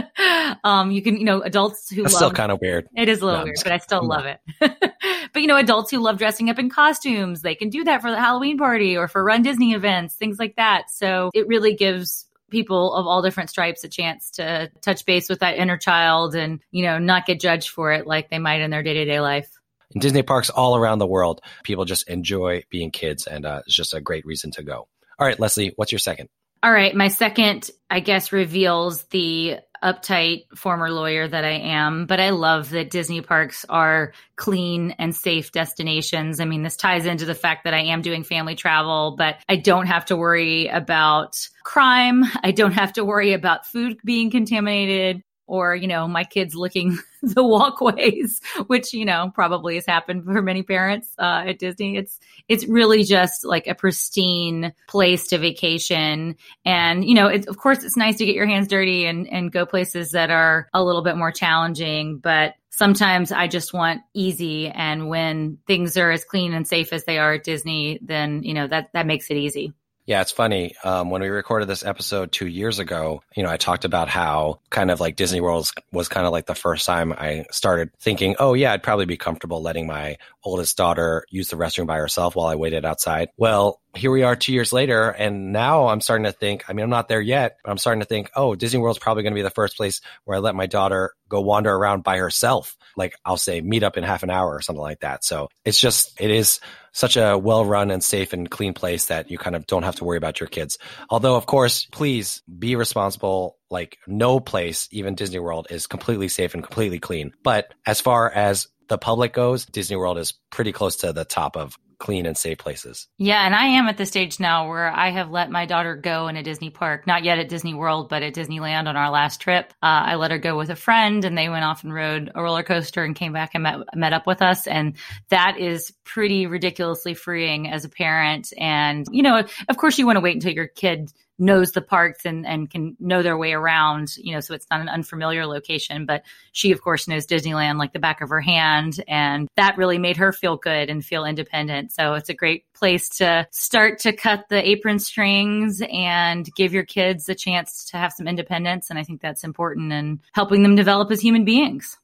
um, 0.64 0.90
you 0.90 1.04
can, 1.04 1.18
you 1.18 1.24
know, 1.24 1.44
adults 1.44 1.92
who 1.92 2.02
That's 2.02 2.16
love, 2.16 2.20
still 2.20 2.32
kind 2.32 2.52
of 2.52 2.60
weird. 2.60 2.88
It 2.96 3.10
is 3.10 3.22
a 3.22 3.26
little 3.26 3.42
no, 3.42 3.44
weird, 3.44 3.60
but 3.62 3.74
I 3.74 3.78
still 3.78 4.04
love 4.04 4.26
it. 4.26 4.40
but 5.34 5.40
you 5.40 5.48
know, 5.48 5.58
adults 5.58 5.92
who 5.92 6.00
love 6.00 6.18
dressing 6.18 6.50
up 6.50 6.58
in 6.58 6.72
costumes, 6.72 7.44
they 7.44 7.54
can 7.54 7.70
do 7.70 7.84
that 7.84 8.02
for 8.02 8.10
the 8.10 8.20
Halloween 8.20 8.58
party 8.58 8.98
or 8.98 9.08
for 9.08 9.24
Run 9.24 9.44
Disney 9.44 9.74
events, 9.74 10.16
things 10.16 10.40
like 10.40 10.56
that. 10.56 10.90
So 10.90 11.30
it 11.36 11.48
really 11.48 11.76
gives 11.76 12.27
people 12.50 12.94
of 12.94 13.08
all 13.08 13.22
different 13.22 13.50
stripes 13.50 13.84
a 13.84 13.90
chance 13.90 14.32
to 14.32 14.72
touch 14.82 15.06
base 15.06 15.30
with 15.30 15.40
that 15.40 15.58
inner 15.58 15.78
child 15.78 16.36
and, 16.36 16.60
you 16.72 16.84
know, 16.84 16.98
not 16.98 17.26
get 17.26 17.40
judged 17.40 17.70
for 17.70 17.92
it 17.92 18.08
like 18.08 18.30
they 18.30 18.40
might 18.40 18.62
in 18.62 18.72
their 18.72 18.84
day 18.84 18.94
to 18.94 19.06
day 19.06 19.20
life. 19.20 19.50
In 19.92 20.02
Disney 20.02 20.22
parks 20.22 20.50
all 20.50 20.76
around 20.76 21.00
the 21.00 21.08
world, 21.08 21.42
people 21.64 21.86
just 21.86 22.10
enjoy 22.10 22.64
being 22.70 22.92
kids, 22.92 23.26
and 23.26 23.46
uh, 23.46 23.62
it's 23.66 23.76
just 23.76 23.94
a 23.94 24.02
great 24.02 24.26
reason 24.26 24.52
to 24.52 24.64
go. 24.64 24.88
All 25.18 25.28
right, 25.28 25.40
Leslie, 25.40 25.74
what's 25.76 25.92
your 25.92 26.00
second? 26.00 26.30
All 26.62 26.72
right, 26.72 26.94
my 26.94 27.08
second, 27.08 27.70
I 27.90 28.00
guess, 28.00 28.34
reveals 28.34 29.04
the 29.04 29.58
uptight 29.84 30.46
former 30.56 30.90
lawyer 30.92 31.28
that 31.28 31.44
I 31.44 31.52
am, 31.52 32.06
but 32.06 32.20
I 32.20 32.32
love 32.32 32.70
that 32.72 32.90
Disney 32.90 33.22
parks 33.22 33.66
are 33.70 34.14
clean 34.36 34.92
and 35.00 35.16
safe 35.16 35.52
destinations. 35.52 36.40
I 36.40 36.46
mean, 36.46 36.64
this 36.64 36.76
ties 36.76 37.06
into 37.06 37.26
the 37.26 37.36
fact 37.36 37.64
that 37.64 37.74
I 37.74 37.82
am 37.82 38.02
doing 38.02 38.24
family 38.24 38.56
travel, 38.56 39.16
but 39.18 39.38
I 39.50 39.56
don't 39.56 39.88
have 39.88 40.06
to 40.06 40.18
worry 40.18 40.68
about 40.68 41.38
crime. 41.64 42.24
I 42.44 42.52
don't 42.52 42.74
have 42.74 42.94
to 42.94 43.06
worry 43.06 43.34
about 43.34 43.66
food 43.66 43.98
being 44.04 44.32
contaminated 44.32 45.24
or, 45.48 45.76
you 45.76 45.88
know, 45.88 46.08
my 46.08 46.24
kids 46.24 46.56
licking 46.56 47.00
the 47.22 47.44
walkways, 47.44 48.42
which, 48.68 48.94
you 48.94 49.06
know, 49.06 49.32
probably 49.34 49.76
has 49.76 49.86
happened 49.86 50.26
for 50.26 50.42
many 50.42 50.64
parents 50.64 51.10
uh, 51.18 51.46
at 51.48 51.60
Disney. 51.60 51.98
It's, 51.98 52.20
it's 52.48 52.68
really 52.68 53.04
just 53.04 53.46
like 53.46 53.68
a 53.68 53.76
pristine 53.76 54.74
place 54.88 55.28
to 55.28 55.38
vacation. 55.38 56.36
And, 56.66 57.04
you 57.04 57.16
know, 57.16 57.30
of 57.30 57.58
course, 57.58 57.84
it's 57.84 57.98
nice 57.98 58.18
to 58.18 58.26
get 58.26 58.36
your 58.36 58.46
hands 58.48 58.68
dirty 58.68 59.06
and, 59.06 59.28
and 59.28 59.52
go 59.52 59.66
places 59.66 60.12
that 60.12 60.30
are 60.30 60.70
a 60.74 60.84
little 60.84 61.02
bit 61.02 61.18
more 61.18 61.32
challenging, 61.32 62.20
but 62.20 62.56
sometimes 62.70 63.32
I 63.32 63.48
just 63.48 63.74
want 63.74 64.02
easy. 64.14 64.68
And 64.68 65.10
when 65.10 65.58
things 65.66 65.98
are 65.98 66.12
as 66.12 66.24
clean 66.24 66.54
and 66.54 66.68
safe 66.68 66.94
as 66.94 67.06
they 67.06 67.18
are 67.18 67.34
at 67.34 67.44
Disney, 67.44 68.00
then, 68.02 68.44
you 68.44 68.54
know, 68.54 68.68
that, 68.68 68.92
that 68.94 69.08
makes 69.08 69.32
it 69.32 69.38
easy. 69.38 69.74
Yeah, 70.08 70.22
it's 70.22 70.32
funny. 70.32 70.74
Um, 70.86 71.10
when 71.10 71.22
we 71.22 71.28
recorded 71.28 71.68
this 71.68 71.84
episode 71.84 72.32
two 72.32 72.48
years 72.48 72.80
ago, 72.80 73.24
you 73.36 73.44
know, 73.44 73.50
I 73.50 73.58
talked 73.58 73.84
about 73.84 74.08
how 74.08 74.62
kind 74.70 74.90
of 74.90 75.02
like 75.02 75.18
Disney 75.18 75.42
World 75.42 75.70
was 75.92 76.08
kind 76.08 76.26
of 76.26 76.32
like 76.32 76.46
the 76.46 76.56
first 76.56 76.86
time 76.86 77.12
I 77.12 77.44
started 77.52 77.92
thinking, 78.00 78.38
oh, 78.40 78.54
yeah, 78.54 78.72
I'd 78.72 78.84
probably 78.84 79.06
be 79.06 79.18
comfortable 79.18 79.62
letting 79.62 79.86
my 79.86 80.16
oldest 80.46 80.78
daughter 80.78 81.26
use 81.30 81.50
the 81.50 81.58
restroom 81.58 81.88
by 81.88 81.98
herself 81.98 82.38
while 82.38 82.48
I 82.48 82.56
waited 82.56 82.86
outside. 82.86 83.28
Well, 83.36 83.82
here 83.96 84.10
we 84.10 84.24
are 84.24 84.38
two 84.38 84.54
years 84.54 84.72
later, 84.72 85.10
and 85.10 85.52
now 85.52 85.88
I'm 85.88 86.00
starting 86.00 86.24
to 86.24 86.32
think. 86.32 86.64
I 86.70 86.74
mean, 86.74 86.84
I'm 86.84 86.90
not 86.90 87.10
there 87.10 87.20
yet, 87.20 87.58
but 87.62 87.72
I'm 87.72 87.78
starting 87.78 88.00
to 88.00 88.06
think, 88.06 88.32
oh, 88.34 88.56
Disney 88.56 88.80
World's 88.80 89.00
probably 89.00 89.24
going 89.24 89.34
to 89.34 89.40
be 89.40 89.42
the 89.42 89.50
first 89.50 89.76
place 89.76 90.00
where 90.24 90.38
I 90.38 90.40
let 90.40 90.56
my 90.56 90.68
daughter 90.68 91.12
go 91.28 91.42
wander 91.42 91.76
around 91.76 92.04
by 92.04 92.16
herself. 92.16 92.78
Like 92.96 93.14
I'll 93.26 93.36
say, 93.36 93.60
meet 93.60 93.84
up 93.84 93.98
in 93.98 94.06
half 94.06 94.24
an 94.24 94.30
hour 94.30 94.56
or 94.56 94.62
something 94.62 94.82
like 94.82 95.02
that. 95.02 95.26
So 95.26 95.50
it's 95.66 95.80
just, 95.80 96.22
it 96.22 96.32
is 96.32 96.62
such 96.98 97.16
a 97.16 97.38
well 97.38 97.64
run 97.64 97.92
and 97.92 98.04
safe 98.04 98.34
and 98.34 98.50
clean 98.50 98.74
place 98.74 99.06
that 99.06 99.30
you 99.30 99.38
kind 99.38 99.56
of 99.56 99.68
don't 99.68 99.84
have 99.84 99.98
to 99.98 100.04
worry 100.04 100.18
about 100.18 100.40
your 100.40 100.48
kids. 100.50 100.80
Although, 101.12 101.36
of 101.36 101.46
course, 101.46 101.86
please 101.86 102.42
be 102.48 102.76
responsible. 102.76 103.58
Like 103.70 104.00
no 104.08 104.40
place, 104.40 104.88
even 104.92 105.14
Disney 105.14 105.40
World, 105.40 105.68
is 105.70 105.86
completely 105.86 106.28
safe 106.28 106.56
and 106.56 106.64
completely 106.64 107.00
clean. 107.00 107.34
But 107.44 107.72
as 107.86 108.02
far 108.02 108.32
as 108.32 108.68
the 108.88 108.98
public 108.98 109.32
goes, 109.32 109.66
Disney 109.66 109.96
World 109.96 110.18
is 110.18 110.34
pretty 110.50 110.72
close 110.72 110.98
to 110.98 111.14
the 111.14 111.26
top 111.26 111.56
of 111.56 111.78
clean 112.00 112.26
and 112.26 112.38
safe 112.38 112.58
places. 112.58 113.08
Yeah, 113.18 113.46
and 113.46 113.56
I 113.56 113.66
am 113.66 113.88
at 113.88 113.98
the 113.98 114.06
stage 114.06 114.40
now 114.40 114.68
where 114.68 114.90
I 114.90 115.10
have 115.10 115.32
let 115.32 115.50
my 115.50 115.66
daughter 115.66 115.96
go 115.96 116.28
in 116.28 116.36
a 116.36 116.44
Disney 116.44 116.70
park, 116.70 117.08
not 117.08 117.24
yet 117.24 117.40
at 117.40 117.50
Disney 117.50 117.74
World, 117.74 118.10
but 118.10 118.24
at 118.24 118.36
Disneyland 118.36 118.88
on 118.88 118.96
our 118.96 119.10
last 119.10 119.42
trip. 119.42 119.74
Uh, 119.82 120.06
I 120.06 120.16
let 120.16 120.32
her 120.32 120.38
go 120.38 120.58
with 120.58 120.70
a 120.70 120.76
friend, 120.76 121.26
and 121.26 121.38
they 121.38 121.50
went 121.50 121.66
off 121.66 121.84
and 121.84 121.94
rode 121.94 122.32
a 122.36 122.42
roller 122.42 122.64
coaster 122.64 123.04
and 123.04 123.16
came 123.16 123.34
back 123.34 123.52
and 123.54 123.64
met, 123.64 123.80
met 123.96 124.14
up 124.14 124.28
with 124.28 124.42
us. 124.42 124.68
And 124.68 124.96
that 125.30 125.58
is 125.58 125.92
pretty 126.04 126.46
ridiculously 126.46 127.14
freeing 127.14 127.70
as 127.70 127.86
a 127.86 127.90
parent. 127.90 128.54
And, 128.58 129.06
you 129.12 129.24
know, 129.24 129.44
of 129.68 129.78
course, 129.78 129.98
you 129.98 130.06
want 130.06 130.18
to 130.18 130.22
wait 130.22 130.36
until 130.36 130.54
your 130.54 130.68
kid 130.68 131.12
knows 131.40 131.72
the 131.72 131.82
parks 131.82 132.26
and, 132.26 132.46
and 132.46 132.70
can 132.70 132.96
know 133.00 133.22
their 133.22 133.38
way 133.38 133.54
around, 133.54 134.16
you 134.18 134.34
know, 134.34 134.40
so 134.40 134.54
it's 134.54 134.68
not 134.72 134.82
an 134.82 134.90
unfamiliar 134.90 135.46
location. 135.46 136.06
But 136.06 136.24
she, 136.52 136.72
of 136.72 136.82
course, 136.82 137.08
knows 137.08 137.28
Disneyland 137.28 137.78
like 137.78 137.94
the 137.94 138.00
back 138.00 138.22
of 138.22 138.30
her 138.30 138.42
hand. 138.42 139.04
And 139.08 139.48
that 139.56 139.78
really 139.78 139.98
made 139.98 140.18
her 140.18 140.34
feel 140.34 140.58
good 140.58 140.90
and 140.90 141.06
feel 141.06 141.26
independent. 141.26 141.92
So 141.92 142.14
it's 142.14 142.30
a 142.30 142.34
great 142.34 142.72
place 142.74 143.10
to 143.18 143.48
start 143.52 144.00
to 144.00 144.14
cut 144.14 144.50
the 144.50 144.68
apron 144.68 145.00
strings 145.00 145.82
and 145.92 146.48
give 146.56 146.74
your 146.74 146.86
kids 146.86 147.30
a 147.30 147.36
chance 147.36 147.86
to 147.92 147.98
have 147.98 148.14
some 148.14 148.28
independence. 148.28 148.90
And 148.90 148.98
I 148.98 149.04
think 149.04 149.22
that's 149.22 149.44
important 149.44 149.94
in 149.94 150.22
helping 150.34 150.64
them 150.64 150.76
develop 150.76 151.12
as 151.12 151.22
human 151.22 151.46
beings. 151.46 151.98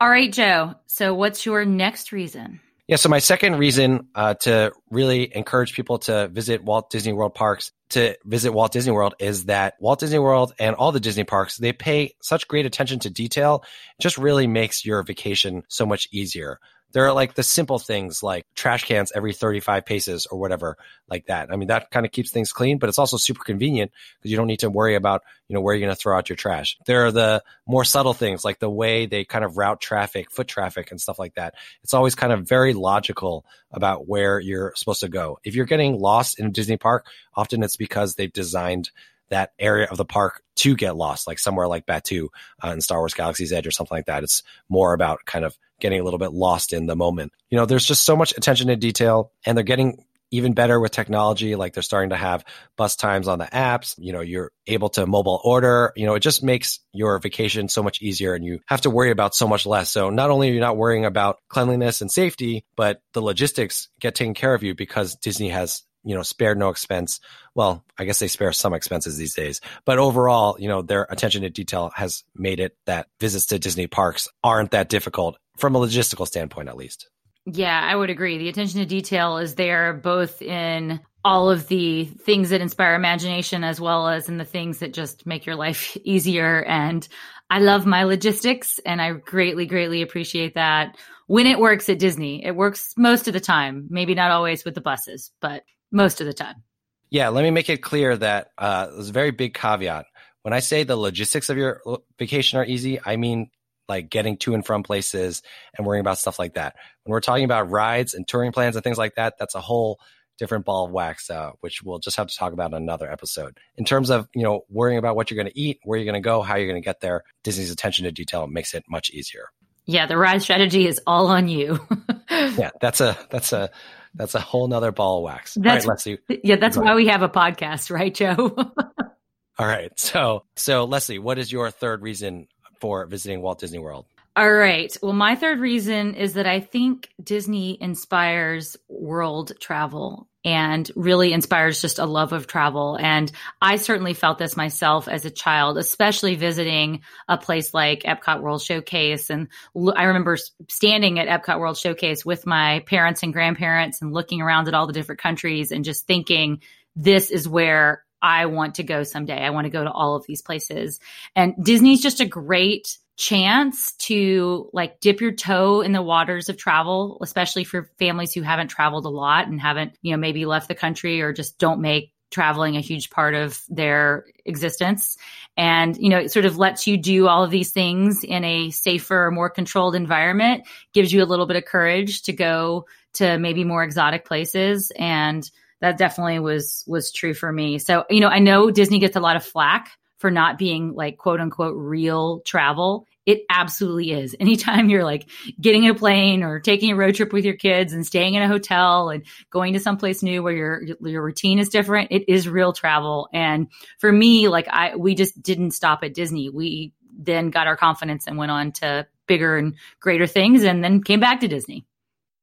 All 0.00 0.08
right, 0.08 0.32
Joe. 0.32 0.74
So 0.86 1.14
what's 1.14 1.46
your 1.46 1.64
next 1.64 2.10
reason? 2.10 2.60
Yeah, 2.92 2.96
so 2.96 3.08
my 3.08 3.20
second 3.20 3.56
reason 3.56 4.08
uh, 4.14 4.34
to 4.40 4.70
really 4.90 5.34
encourage 5.34 5.72
people 5.72 6.00
to 6.00 6.28
visit 6.28 6.62
Walt 6.62 6.90
Disney 6.90 7.14
World 7.14 7.34
parks, 7.34 7.72
to 7.88 8.18
visit 8.26 8.52
Walt 8.52 8.70
Disney 8.70 8.92
World, 8.92 9.14
is 9.18 9.46
that 9.46 9.76
Walt 9.80 9.98
Disney 9.98 10.18
World 10.18 10.52
and 10.58 10.76
all 10.76 10.92
the 10.92 11.00
Disney 11.00 11.24
parks, 11.24 11.56
they 11.56 11.72
pay 11.72 12.12
such 12.20 12.46
great 12.48 12.66
attention 12.66 12.98
to 12.98 13.08
detail. 13.08 13.64
It 13.98 14.02
just 14.02 14.18
really 14.18 14.46
makes 14.46 14.84
your 14.84 15.02
vacation 15.04 15.62
so 15.68 15.86
much 15.86 16.06
easier. 16.12 16.60
There 16.92 17.06
are 17.06 17.12
like 17.12 17.34
the 17.34 17.42
simple 17.42 17.78
things 17.78 18.22
like 18.22 18.46
trash 18.54 18.84
cans 18.84 19.12
every 19.14 19.32
35 19.32 19.84
paces 19.84 20.26
or 20.26 20.38
whatever 20.38 20.76
like 21.08 21.26
that. 21.26 21.52
I 21.52 21.56
mean, 21.56 21.68
that 21.68 21.90
kind 21.90 22.06
of 22.06 22.12
keeps 22.12 22.30
things 22.30 22.52
clean, 22.52 22.78
but 22.78 22.88
it's 22.88 22.98
also 22.98 23.16
super 23.16 23.42
convenient 23.44 23.92
because 24.18 24.30
you 24.30 24.36
don't 24.36 24.46
need 24.46 24.60
to 24.60 24.70
worry 24.70 24.94
about, 24.94 25.22
you 25.48 25.54
know, 25.54 25.60
where 25.60 25.74
you're 25.74 25.86
going 25.86 25.94
to 25.94 26.00
throw 26.00 26.16
out 26.16 26.28
your 26.28 26.36
trash. 26.36 26.78
There 26.86 27.06
are 27.06 27.12
the 27.12 27.42
more 27.66 27.84
subtle 27.84 28.14
things 28.14 28.44
like 28.44 28.58
the 28.58 28.70
way 28.70 29.06
they 29.06 29.24
kind 29.24 29.44
of 29.44 29.56
route 29.56 29.80
traffic, 29.80 30.30
foot 30.30 30.48
traffic 30.48 30.90
and 30.90 31.00
stuff 31.00 31.18
like 31.18 31.34
that. 31.34 31.54
It's 31.82 31.94
always 31.94 32.14
kind 32.14 32.32
of 32.32 32.48
very 32.48 32.74
logical 32.74 33.44
about 33.70 34.06
where 34.06 34.38
you're 34.38 34.72
supposed 34.76 35.00
to 35.00 35.08
go. 35.08 35.38
If 35.44 35.54
you're 35.54 35.66
getting 35.66 35.98
lost 35.98 36.38
in 36.38 36.46
a 36.46 36.50
Disney 36.50 36.76
park, 36.76 37.06
often 37.34 37.62
it's 37.62 37.76
because 37.76 38.14
they've 38.14 38.32
designed 38.32 38.90
that 39.32 39.52
area 39.58 39.88
of 39.90 39.96
the 39.96 40.04
park 40.04 40.42
to 40.56 40.76
get 40.76 40.96
lost, 40.96 41.26
like 41.26 41.38
somewhere 41.38 41.66
like 41.66 41.86
Batuu 41.86 42.28
uh, 42.62 42.68
in 42.68 42.80
Star 42.80 42.98
Wars 42.98 43.14
Galaxy's 43.14 43.52
Edge 43.52 43.66
or 43.66 43.70
something 43.70 43.96
like 43.96 44.06
that. 44.06 44.22
It's 44.22 44.42
more 44.68 44.92
about 44.92 45.24
kind 45.24 45.44
of 45.44 45.56
getting 45.80 46.00
a 46.00 46.04
little 46.04 46.18
bit 46.18 46.32
lost 46.32 46.72
in 46.72 46.86
the 46.86 46.94
moment. 46.94 47.32
You 47.50 47.58
know, 47.58 47.66
there's 47.66 47.86
just 47.86 48.04
so 48.04 48.14
much 48.14 48.36
attention 48.36 48.68
to 48.68 48.76
detail 48.76 49.32
and 49.44 49.56
they're 49.56 49.64
getting 49.64 50.04
even 50.30 50.54
better 50.54 50.78
with 50.78 50.92
technology. 50.92 51.56
Like 51.56 51.74
they're 51.74 51.82
starting 51.82 52.10
to 52.10 52.16
have 52.16 52.44
bus 52.76 52.96
times 52.96 53.28
on 53.28 53.38
the 53.38 53.44
apps. 53.46 53.94
You 53.98 54.12
know, 54.12 54.20
you're 54.20 54.50
able 54.66 54.88
to 54.90 55.06
mobile 55.06 55.40
order. 55.44 55.92
You 55.96 56.06
know, 56.06 56.14
it 56.14 56.20
just 56.20 56.42
makes 56.42 56.80
your 56.92 57.18
vacation 57.18 57.68
so 57.68 57.82
much 57.82 58.00
easier 58.00 58.34
and 58.34 58.44
you 58.44 58.60
have 58.66 58.82
to 58.82 58.90
worry 58.90 59.10
about 59.10 59.34
so 59.34 59.48
much 59.48 59.66
less. 59.66 59.90
So 59.90 60.10
not 60.10 60.30
only 60.30 60.50
are 60.50 60.54
you 60.54 60.60
not 60.60 60.76
worrying 60.76 61.04
about 61.04 61.38
cleanliness 61.48 62.00
and 62.00 62.10
safety, 62.10 62.64
but 62.76 63.02
the 63.12 63.22
logistics 63.22 63.88
get 64.00 64.14
taken 64.14 64.34
care 64.34 64.54
of 64.54 64.62
you 64.62 64.74
because 64.74 65.16
Disney 65.16 65.50
has 65.50 65.82
you 66.04 66.14
know, 66.14 66.22
spared 66.22 66.58
no 66.58 66.68
expense. 66.68 67.20
Well, 67.54 67.84
I 67.98 68.04
guess 68.04 68.18
they 68.18 68.28
spare 68.28 68.52
some 68.52 68.74
expenses 68.74 69.16
these 69.16 69.34
days, 69.34 69.60
but 69.84 69.98
overall, 69.98 70.56
you 70.58 70.68
know, 70.68 70.82
their 70.82 71.06
attention 71.10 71.42
to 71.42 71.50
detail 71.50 71.92
has 71.94 72.24
made 72.34 72.60
it 72.60 72.76
that 72.86 73.08
visits 73.20 73.46
to 73.46 73.58
Disney 73.58 73.86
parks 73.86 74.28
aren't 74.42 74.72
that 74.72 74.88
difficult 74.88 75.38
from 75.56 75.74
a 75.74 75.80
logistical 75.80 76.26
standpoint, 76.26 76.68
at 76.68 76.76
least. 76.76 77.08
Yeah, 77.44 77.80
I 77.80 77.94
would 77.94 78.10
agree. 78.10 78.38
The 78.38 78.48
attention 78.48 78.80
to 78.80 78.86
detail 78.86 79.38
is 79.38 79.56
there 79.56 79.92
both 79.92 80.42
in 80.42 81.00
all 81.24 81.50
of 81.50 81.68
the 81.68 82.04
things 82.04 82.50
that 82.50 82.60
inspire 82.60 82.94
imagination 82.94 83.64
as 83.64 83.80
well 83.80 84.08
as 84.08 84.28
in 84.28 84.38
the 84.38 84.44
things 84.44 84.78
that 84.78 84.92
just 84.92 85.26
make 85.26 85.46
your 85.46 85.56
life 85.56 85.96
easier. 86.04 86.62
And 86.62 87.06
I 87.50 87.58
love 87.58 87.86
my 87.86 88.04
logistics 88.04 88.80
and 88.84 89.00
I 89.00 89.12
greatly, 89.12 89.66
greatly 89.66 90.02
appreciate 90.02 90.54
that 90.54 90.96
when 91.26 91.46
it 91.46 91.58
works 91.58 91.88
at 91.88 91.98
Disney. 91.98 92.44
It 92.44 92.56
works 92.56 92.94
most 92.96 93.28
of 93.28 93.34
the 93.34 93.40
time, 93.40 93.86
maybe 93.90 94.14
not 94.14 94.30
always 94.30 94.64
with 94.64 94.74
the 94.74 94.80
buses, 94.80 95.30
but 95.40 95.62
most 95.92 96.20
of 96.20 96.26
the 96.26 96.32
time. 96.32 96.64
Yeah, 97.10 97.28
let 97.28 97.42
me 97.42 97.50
make 97.50 97.68
it 97.68 97.82
clear 97.82 98.16
that 98.16 98.48
uh, 98.56 98.86
there's 98.86 99.10
a 99.10 99.12
very 99.12 99.30
big 99.30 99.54
caveat. 99.54 100.06
When 100.42 100.54
I 100.54 100.60
say 100.60 100.82
the 100.82 100.96
logistics 100.96 101.50
of 101.50 101.56
your 101.56 101.82
vacation 102.18 102.58
are 102.58 102.64
easy, 102.64 102.98
I 103.04 103.16
mean 103.16 103.50
like 103.88 104.10
getting 104.10 104.38
to 104.38 104.54
and 104.54 104.64
from 104.64 104.82
places 104.82 105.42
and 105.76 105.86
worrying 105.86 106.00
about 106.00 106.18
stuff 106.18 106.38
like 106.38 106.54
that. 106.54 106.74
When 107.04 107.12
we're 107.12 107.20
talking 107.20 107.44
about 107.44 107.70
rides 107.70 108.14
and 108.14 108.26
touring 108.26 108.52
plans 108.52 108.76
and 108.76 108.82
things 108.82 108.98
like 108.98 109.16
that, 109.16 109.34
that's 109.38 109.54
a 109.54 109.60
whole 109.60 110.00
different 110.38 110.64
ball 110.64 110.86
of 110.86 110.90
wax, 110.90 111.30
uh, 111.30 111.52
which 111.60 111.82
we'll 111.82 111.98
just 111.98 112.16
have 112.16 112.26
to 112.28 112.36
talk 112.36 112.52
about 112.52 112.70
in 112.72 112.76
another 112.76 113.10
episode. 113.10 113.58
In 113.76 113.84
terms 113.84 114.10
of 114.10 114.28
you 114.34 114.42
know 114.42 114.62
worrying 114.70 114.98
about 114.98 115.14
what 115.16 115.30
you're 115.30 115.36
going 115.36 115.52
to 115.52 115.60
eat, 115.60 115.80
where 115.84 115.98
you're 115.98 116.10
going 116.10 116.20
to 116.20 116.26
go, 116.26 116.42
how 116.42 116.56
you're 116.56 116.68
going 116.68 116.80
to 116.80 116.84
get 116.84 117.00
there, 117.00 117.22
Disney's 117.44 117.70
attention 117.70 118.04
to 118.04 118.12
detail 118.12 118.46
makes 118.46 118.74
it 118.74 118.84
much 118.88 119.10
easier. 119.10 119.48
Yeah, 119.84 120.06
the 120.06 120.16
ride 120.16 120.42
strategy 120.42 120.86
is 120.86 121.00
all 121.06 121.26
on 121.26 121.48
you. 121.48 121.80
yeah, 122.30 122.70
that's 122.80 123.00
a 123.00 123.18
that's 123.30 123.52
a 123.52 123.70
that's 124.14 124.34
a 124.34 124.40
whole 124.40 124.68
nother 124.68 124.92
ball 124.92 125.18
of 125.18 125.24
wax. 125.24 125.54
That's, 125.54 125.84
all 125.86 125.90
right, 125.90 125.98
Leslie. 126.06 126.40
Yeah, 126.44 126.56
that's 126.56 126.76
why 126.76 126.94
we 126.94 127.08
have 127.08 127.22
a 127.22 127.28
podcast, 127.28 127.90
right, 127.90 128.14
Joe? 128.14 128.54
all 129.58 129.66
right. 129.66 129.92
So 129.98 130.44
so 130.56 130.84
Leslie, 130.84 131.18
what 131.18 131.38
is 131.38 131.50
your 131.50 131.70
third 131.70 132.02
reason 132.02 132.48
for 132.80 133.06
visiting 133.06 133.42
Walt 133.42 133.58
Disney 133.60 133.78
World? 133.78 134.06
All 134.34 134.50
right. 134.50 134.96
Well, 135.02 135.12
my 135.12 135.34
third 135.34 135.60
reason 135.60 136.14
is 136.14 136.34
that 136.34 136.46
I 136.46 136.60
think 136.60 137.10
Disney 137.22 137.76
inspires 137.78 138.78
world 138.88 139.52
travel 139.60 140.26
and 140.42 140.90
really 140.96 141.34
inspires 141.34 141.82
just 141.82 141.98
a 141.98 142.06
love 142.06 142.32
of 142.32 142.46
travel. 142.46 142.96
And 142.98 143.30
I 143.60 143.76
certainly 143.76 144.14
felt 144.14 144.38
this 144.38 144.56
myself 144.56 145.06
as 145.06 145.26
a 145.26 145.30
child, 145.30 145.76
especially 145.76 146.34
visiting 146.34 147.02
a 147.28 147.36
place 147.36 147.74
like 147.74 148.04
Epcot 148.04 148.40
World 148.40 148.62
Showcase. 148.62 149.28
And 149.28 149.48
I 149.94 150.04
remember 150.04 150.38
standing 150.68 151.18
at 151.18 151.28
Epcot 151.28 151.60
World 151.60 151.76
Showcase 151.76 152.24
with 152.24 152.46
my 152.46 152.80
parents 152.86 153.22
and 153.22 153.34
grandparents 153.34 154.00
and 154.00 154.14
looking 154.14 154.40
around 154.40 154.66
at 154.66 154.74
all 154.74 154.86
the 154.86 154.94
different 154.94 155.20
countries 155.20 155.70
and 155.70 155.84
just 155.84 156.06
thinking, 156.06 156.62
this 156.96 157.30
is 157.30 157.46
where 157.46 158.02
I 158.22 158.46
want 158.46 158.76
to 158.76 158.82
go 158.82 159.02
someday. 159.02 159.44
I 159.44 159.50
want 159.50 159.66
to 159.66 159.70
go 159.70 159.84
to 159.84 159.90
all 159.90 160.16
of 160.16 160.26
these 160.26 160.42
places. 160.42 161.00
And 161.36 161.54
Disney's 161.62 162.00
just 162.00 162.20
a 162.20 162.26
great 162.26 162.96
chance 163.16 163.92
to 163.92 164.70
like 164.72 165.00
dip 165.00 165.20
your 165.20 165.32
toe 165.32 165.80
in 165.80 165.92
the 165.92 166.02
waters 166.02 166.48
of 166.48 166.56
travel, 166.56 167.18
especially 167.22 167.64
for 167.64 167.90
families 167.98 168.32
who 168.32 168.42
haven't 168.42 168.68
traveled 168.68 169.04
a 169.04 169.10
lot 169.10 169.48
and 169.48 169.60
haven't, 169.60 169.96
you 170.02 170.12
know, 170.12 170.16
maybe 170.16 170.46
left 170.46 170.68
the 170.68 170.74
country 170.74 171.20
or 171.20 171.32
just 171.32 171.58
don't 171.58 171.80
make 171.80 172.12
traveling 172.30 172.76
a 172.76 172.80
huge 172.80 173.10
part 173.10 173.34
of 173.34 173.62
their 173.68 174.24
existence. 174.46 175.16
And, 175.56 175.96
you 175.98 176.08
know, 176.08 176.18
it 176.18 176.32
sort 176.32 176.46
of 176.46 176.56
lets 176.56 176.86
you 176.86 176.96
do 176.96 177.28
all 177.28 177.44
of 177.44 177.50
these 177.50 177.70
things 177.70 178.24
in 178.24 178.42
a 178.44 178.70
safer, 178.70 179.30
more 179.30 179.50
controlled 179.50 179.94
environment, 179.94 180.64
gives 180.94 181.12
you 181.12 181.22
a 181.22 181.26
little 181.26 181.46
bit 181.46 181.56
of 181.56 181.66
courage 181.66 182.22
to 182.22 182.32
go 182.32 182.86
to 183.14 183.38
maybe 183.38 183.64
more 183.64 183.84
exotic 183.84 184.24
places. 184.24 184.90
And 184.96 185.48
that 185.80 185.98
definitely 185.98 186.38
was, 186.38 186.84
was 186.86 187.12
true 187.12 187.34
for 187.34 187.52
me. 187.52 187.78
So, 187.78 188.04
you 188.08 188.20
know, 188.20 188.28
I 188.28 188.38
know 188.38 188.70
Disney 188.70 188.98
gets 188.98 189.16
a 189.16 189.20
lot 189.20 189.36
of 189.36 189.44
flack 189.44 189.90
for 190.22 190.30
not 190.30 190.56
being 190.56 190.94
like 190.94 191.18
quote 191.18 191.40
unquote 191.40 191.74
real 191.76 192.40
travel. 192.46 193.06
It 193.26 193.42
absolutely 193.50 194.12
is. 194.12 194.34
Anytime 194.40 194.88
you're 194.88 195.04
like 195.04 195.28
getting 195.60 195.88
a 195.88 195.94
plane 195.94 196.42
or 196.42 196.60
taking 196.60 196.92
a 196.92 196.96
road 196.96 197.16
trip 197.16 197.32
with 197.32 197.44
your 197.44 197.56
kids 197.56 197.92
and 197.92 198.06
staying 198.06 198.34
in 198.34 198.42
a 198.42 198.48
hotel 198.48 199.10
and 199.10 199.24
going 199.50 199.74
to 199.74 199.80
someplace 199.80 200.22
new 200.22 200.42
where 200.42 200.54
your 200.54 200.82
your 201.02 201.22
routine 201.22 201.58
is 201.58 201.68
different, 201.68 202.12
it 202.12 202.24
is 202.28 202.48
real 202.48 202.72
travel. 202.72 203.28
And 203.34 203.66
for 203.98 204.10
me, 204.10 204.48
like 204.48 204.68
I 204.68 204.96
we 204.96 205.14
just 205.14 205.42
didn't 205.42 205.72
stop 205.72 206.04
at 206.04 206.14
Disney. 206.14 206.48
We 206.48 206.94
then 207.14 207.50
got 207.50 207.66
our 207.66 207.76
confidence 207.76 208.26
and 208.26 208.38
went 208.38 208.52
on 208.52 208.72
to 208.72 209.06
bigger 209.26 209.58
and 209.58 209.74
greater 210.00 210.26
things 210.26 210.62
and 210.62 210.82
then 210.82 211.02
came 211.02 211.20
back 211.20 211.40
to 211.40 211.48
Disney. 211.48 211.84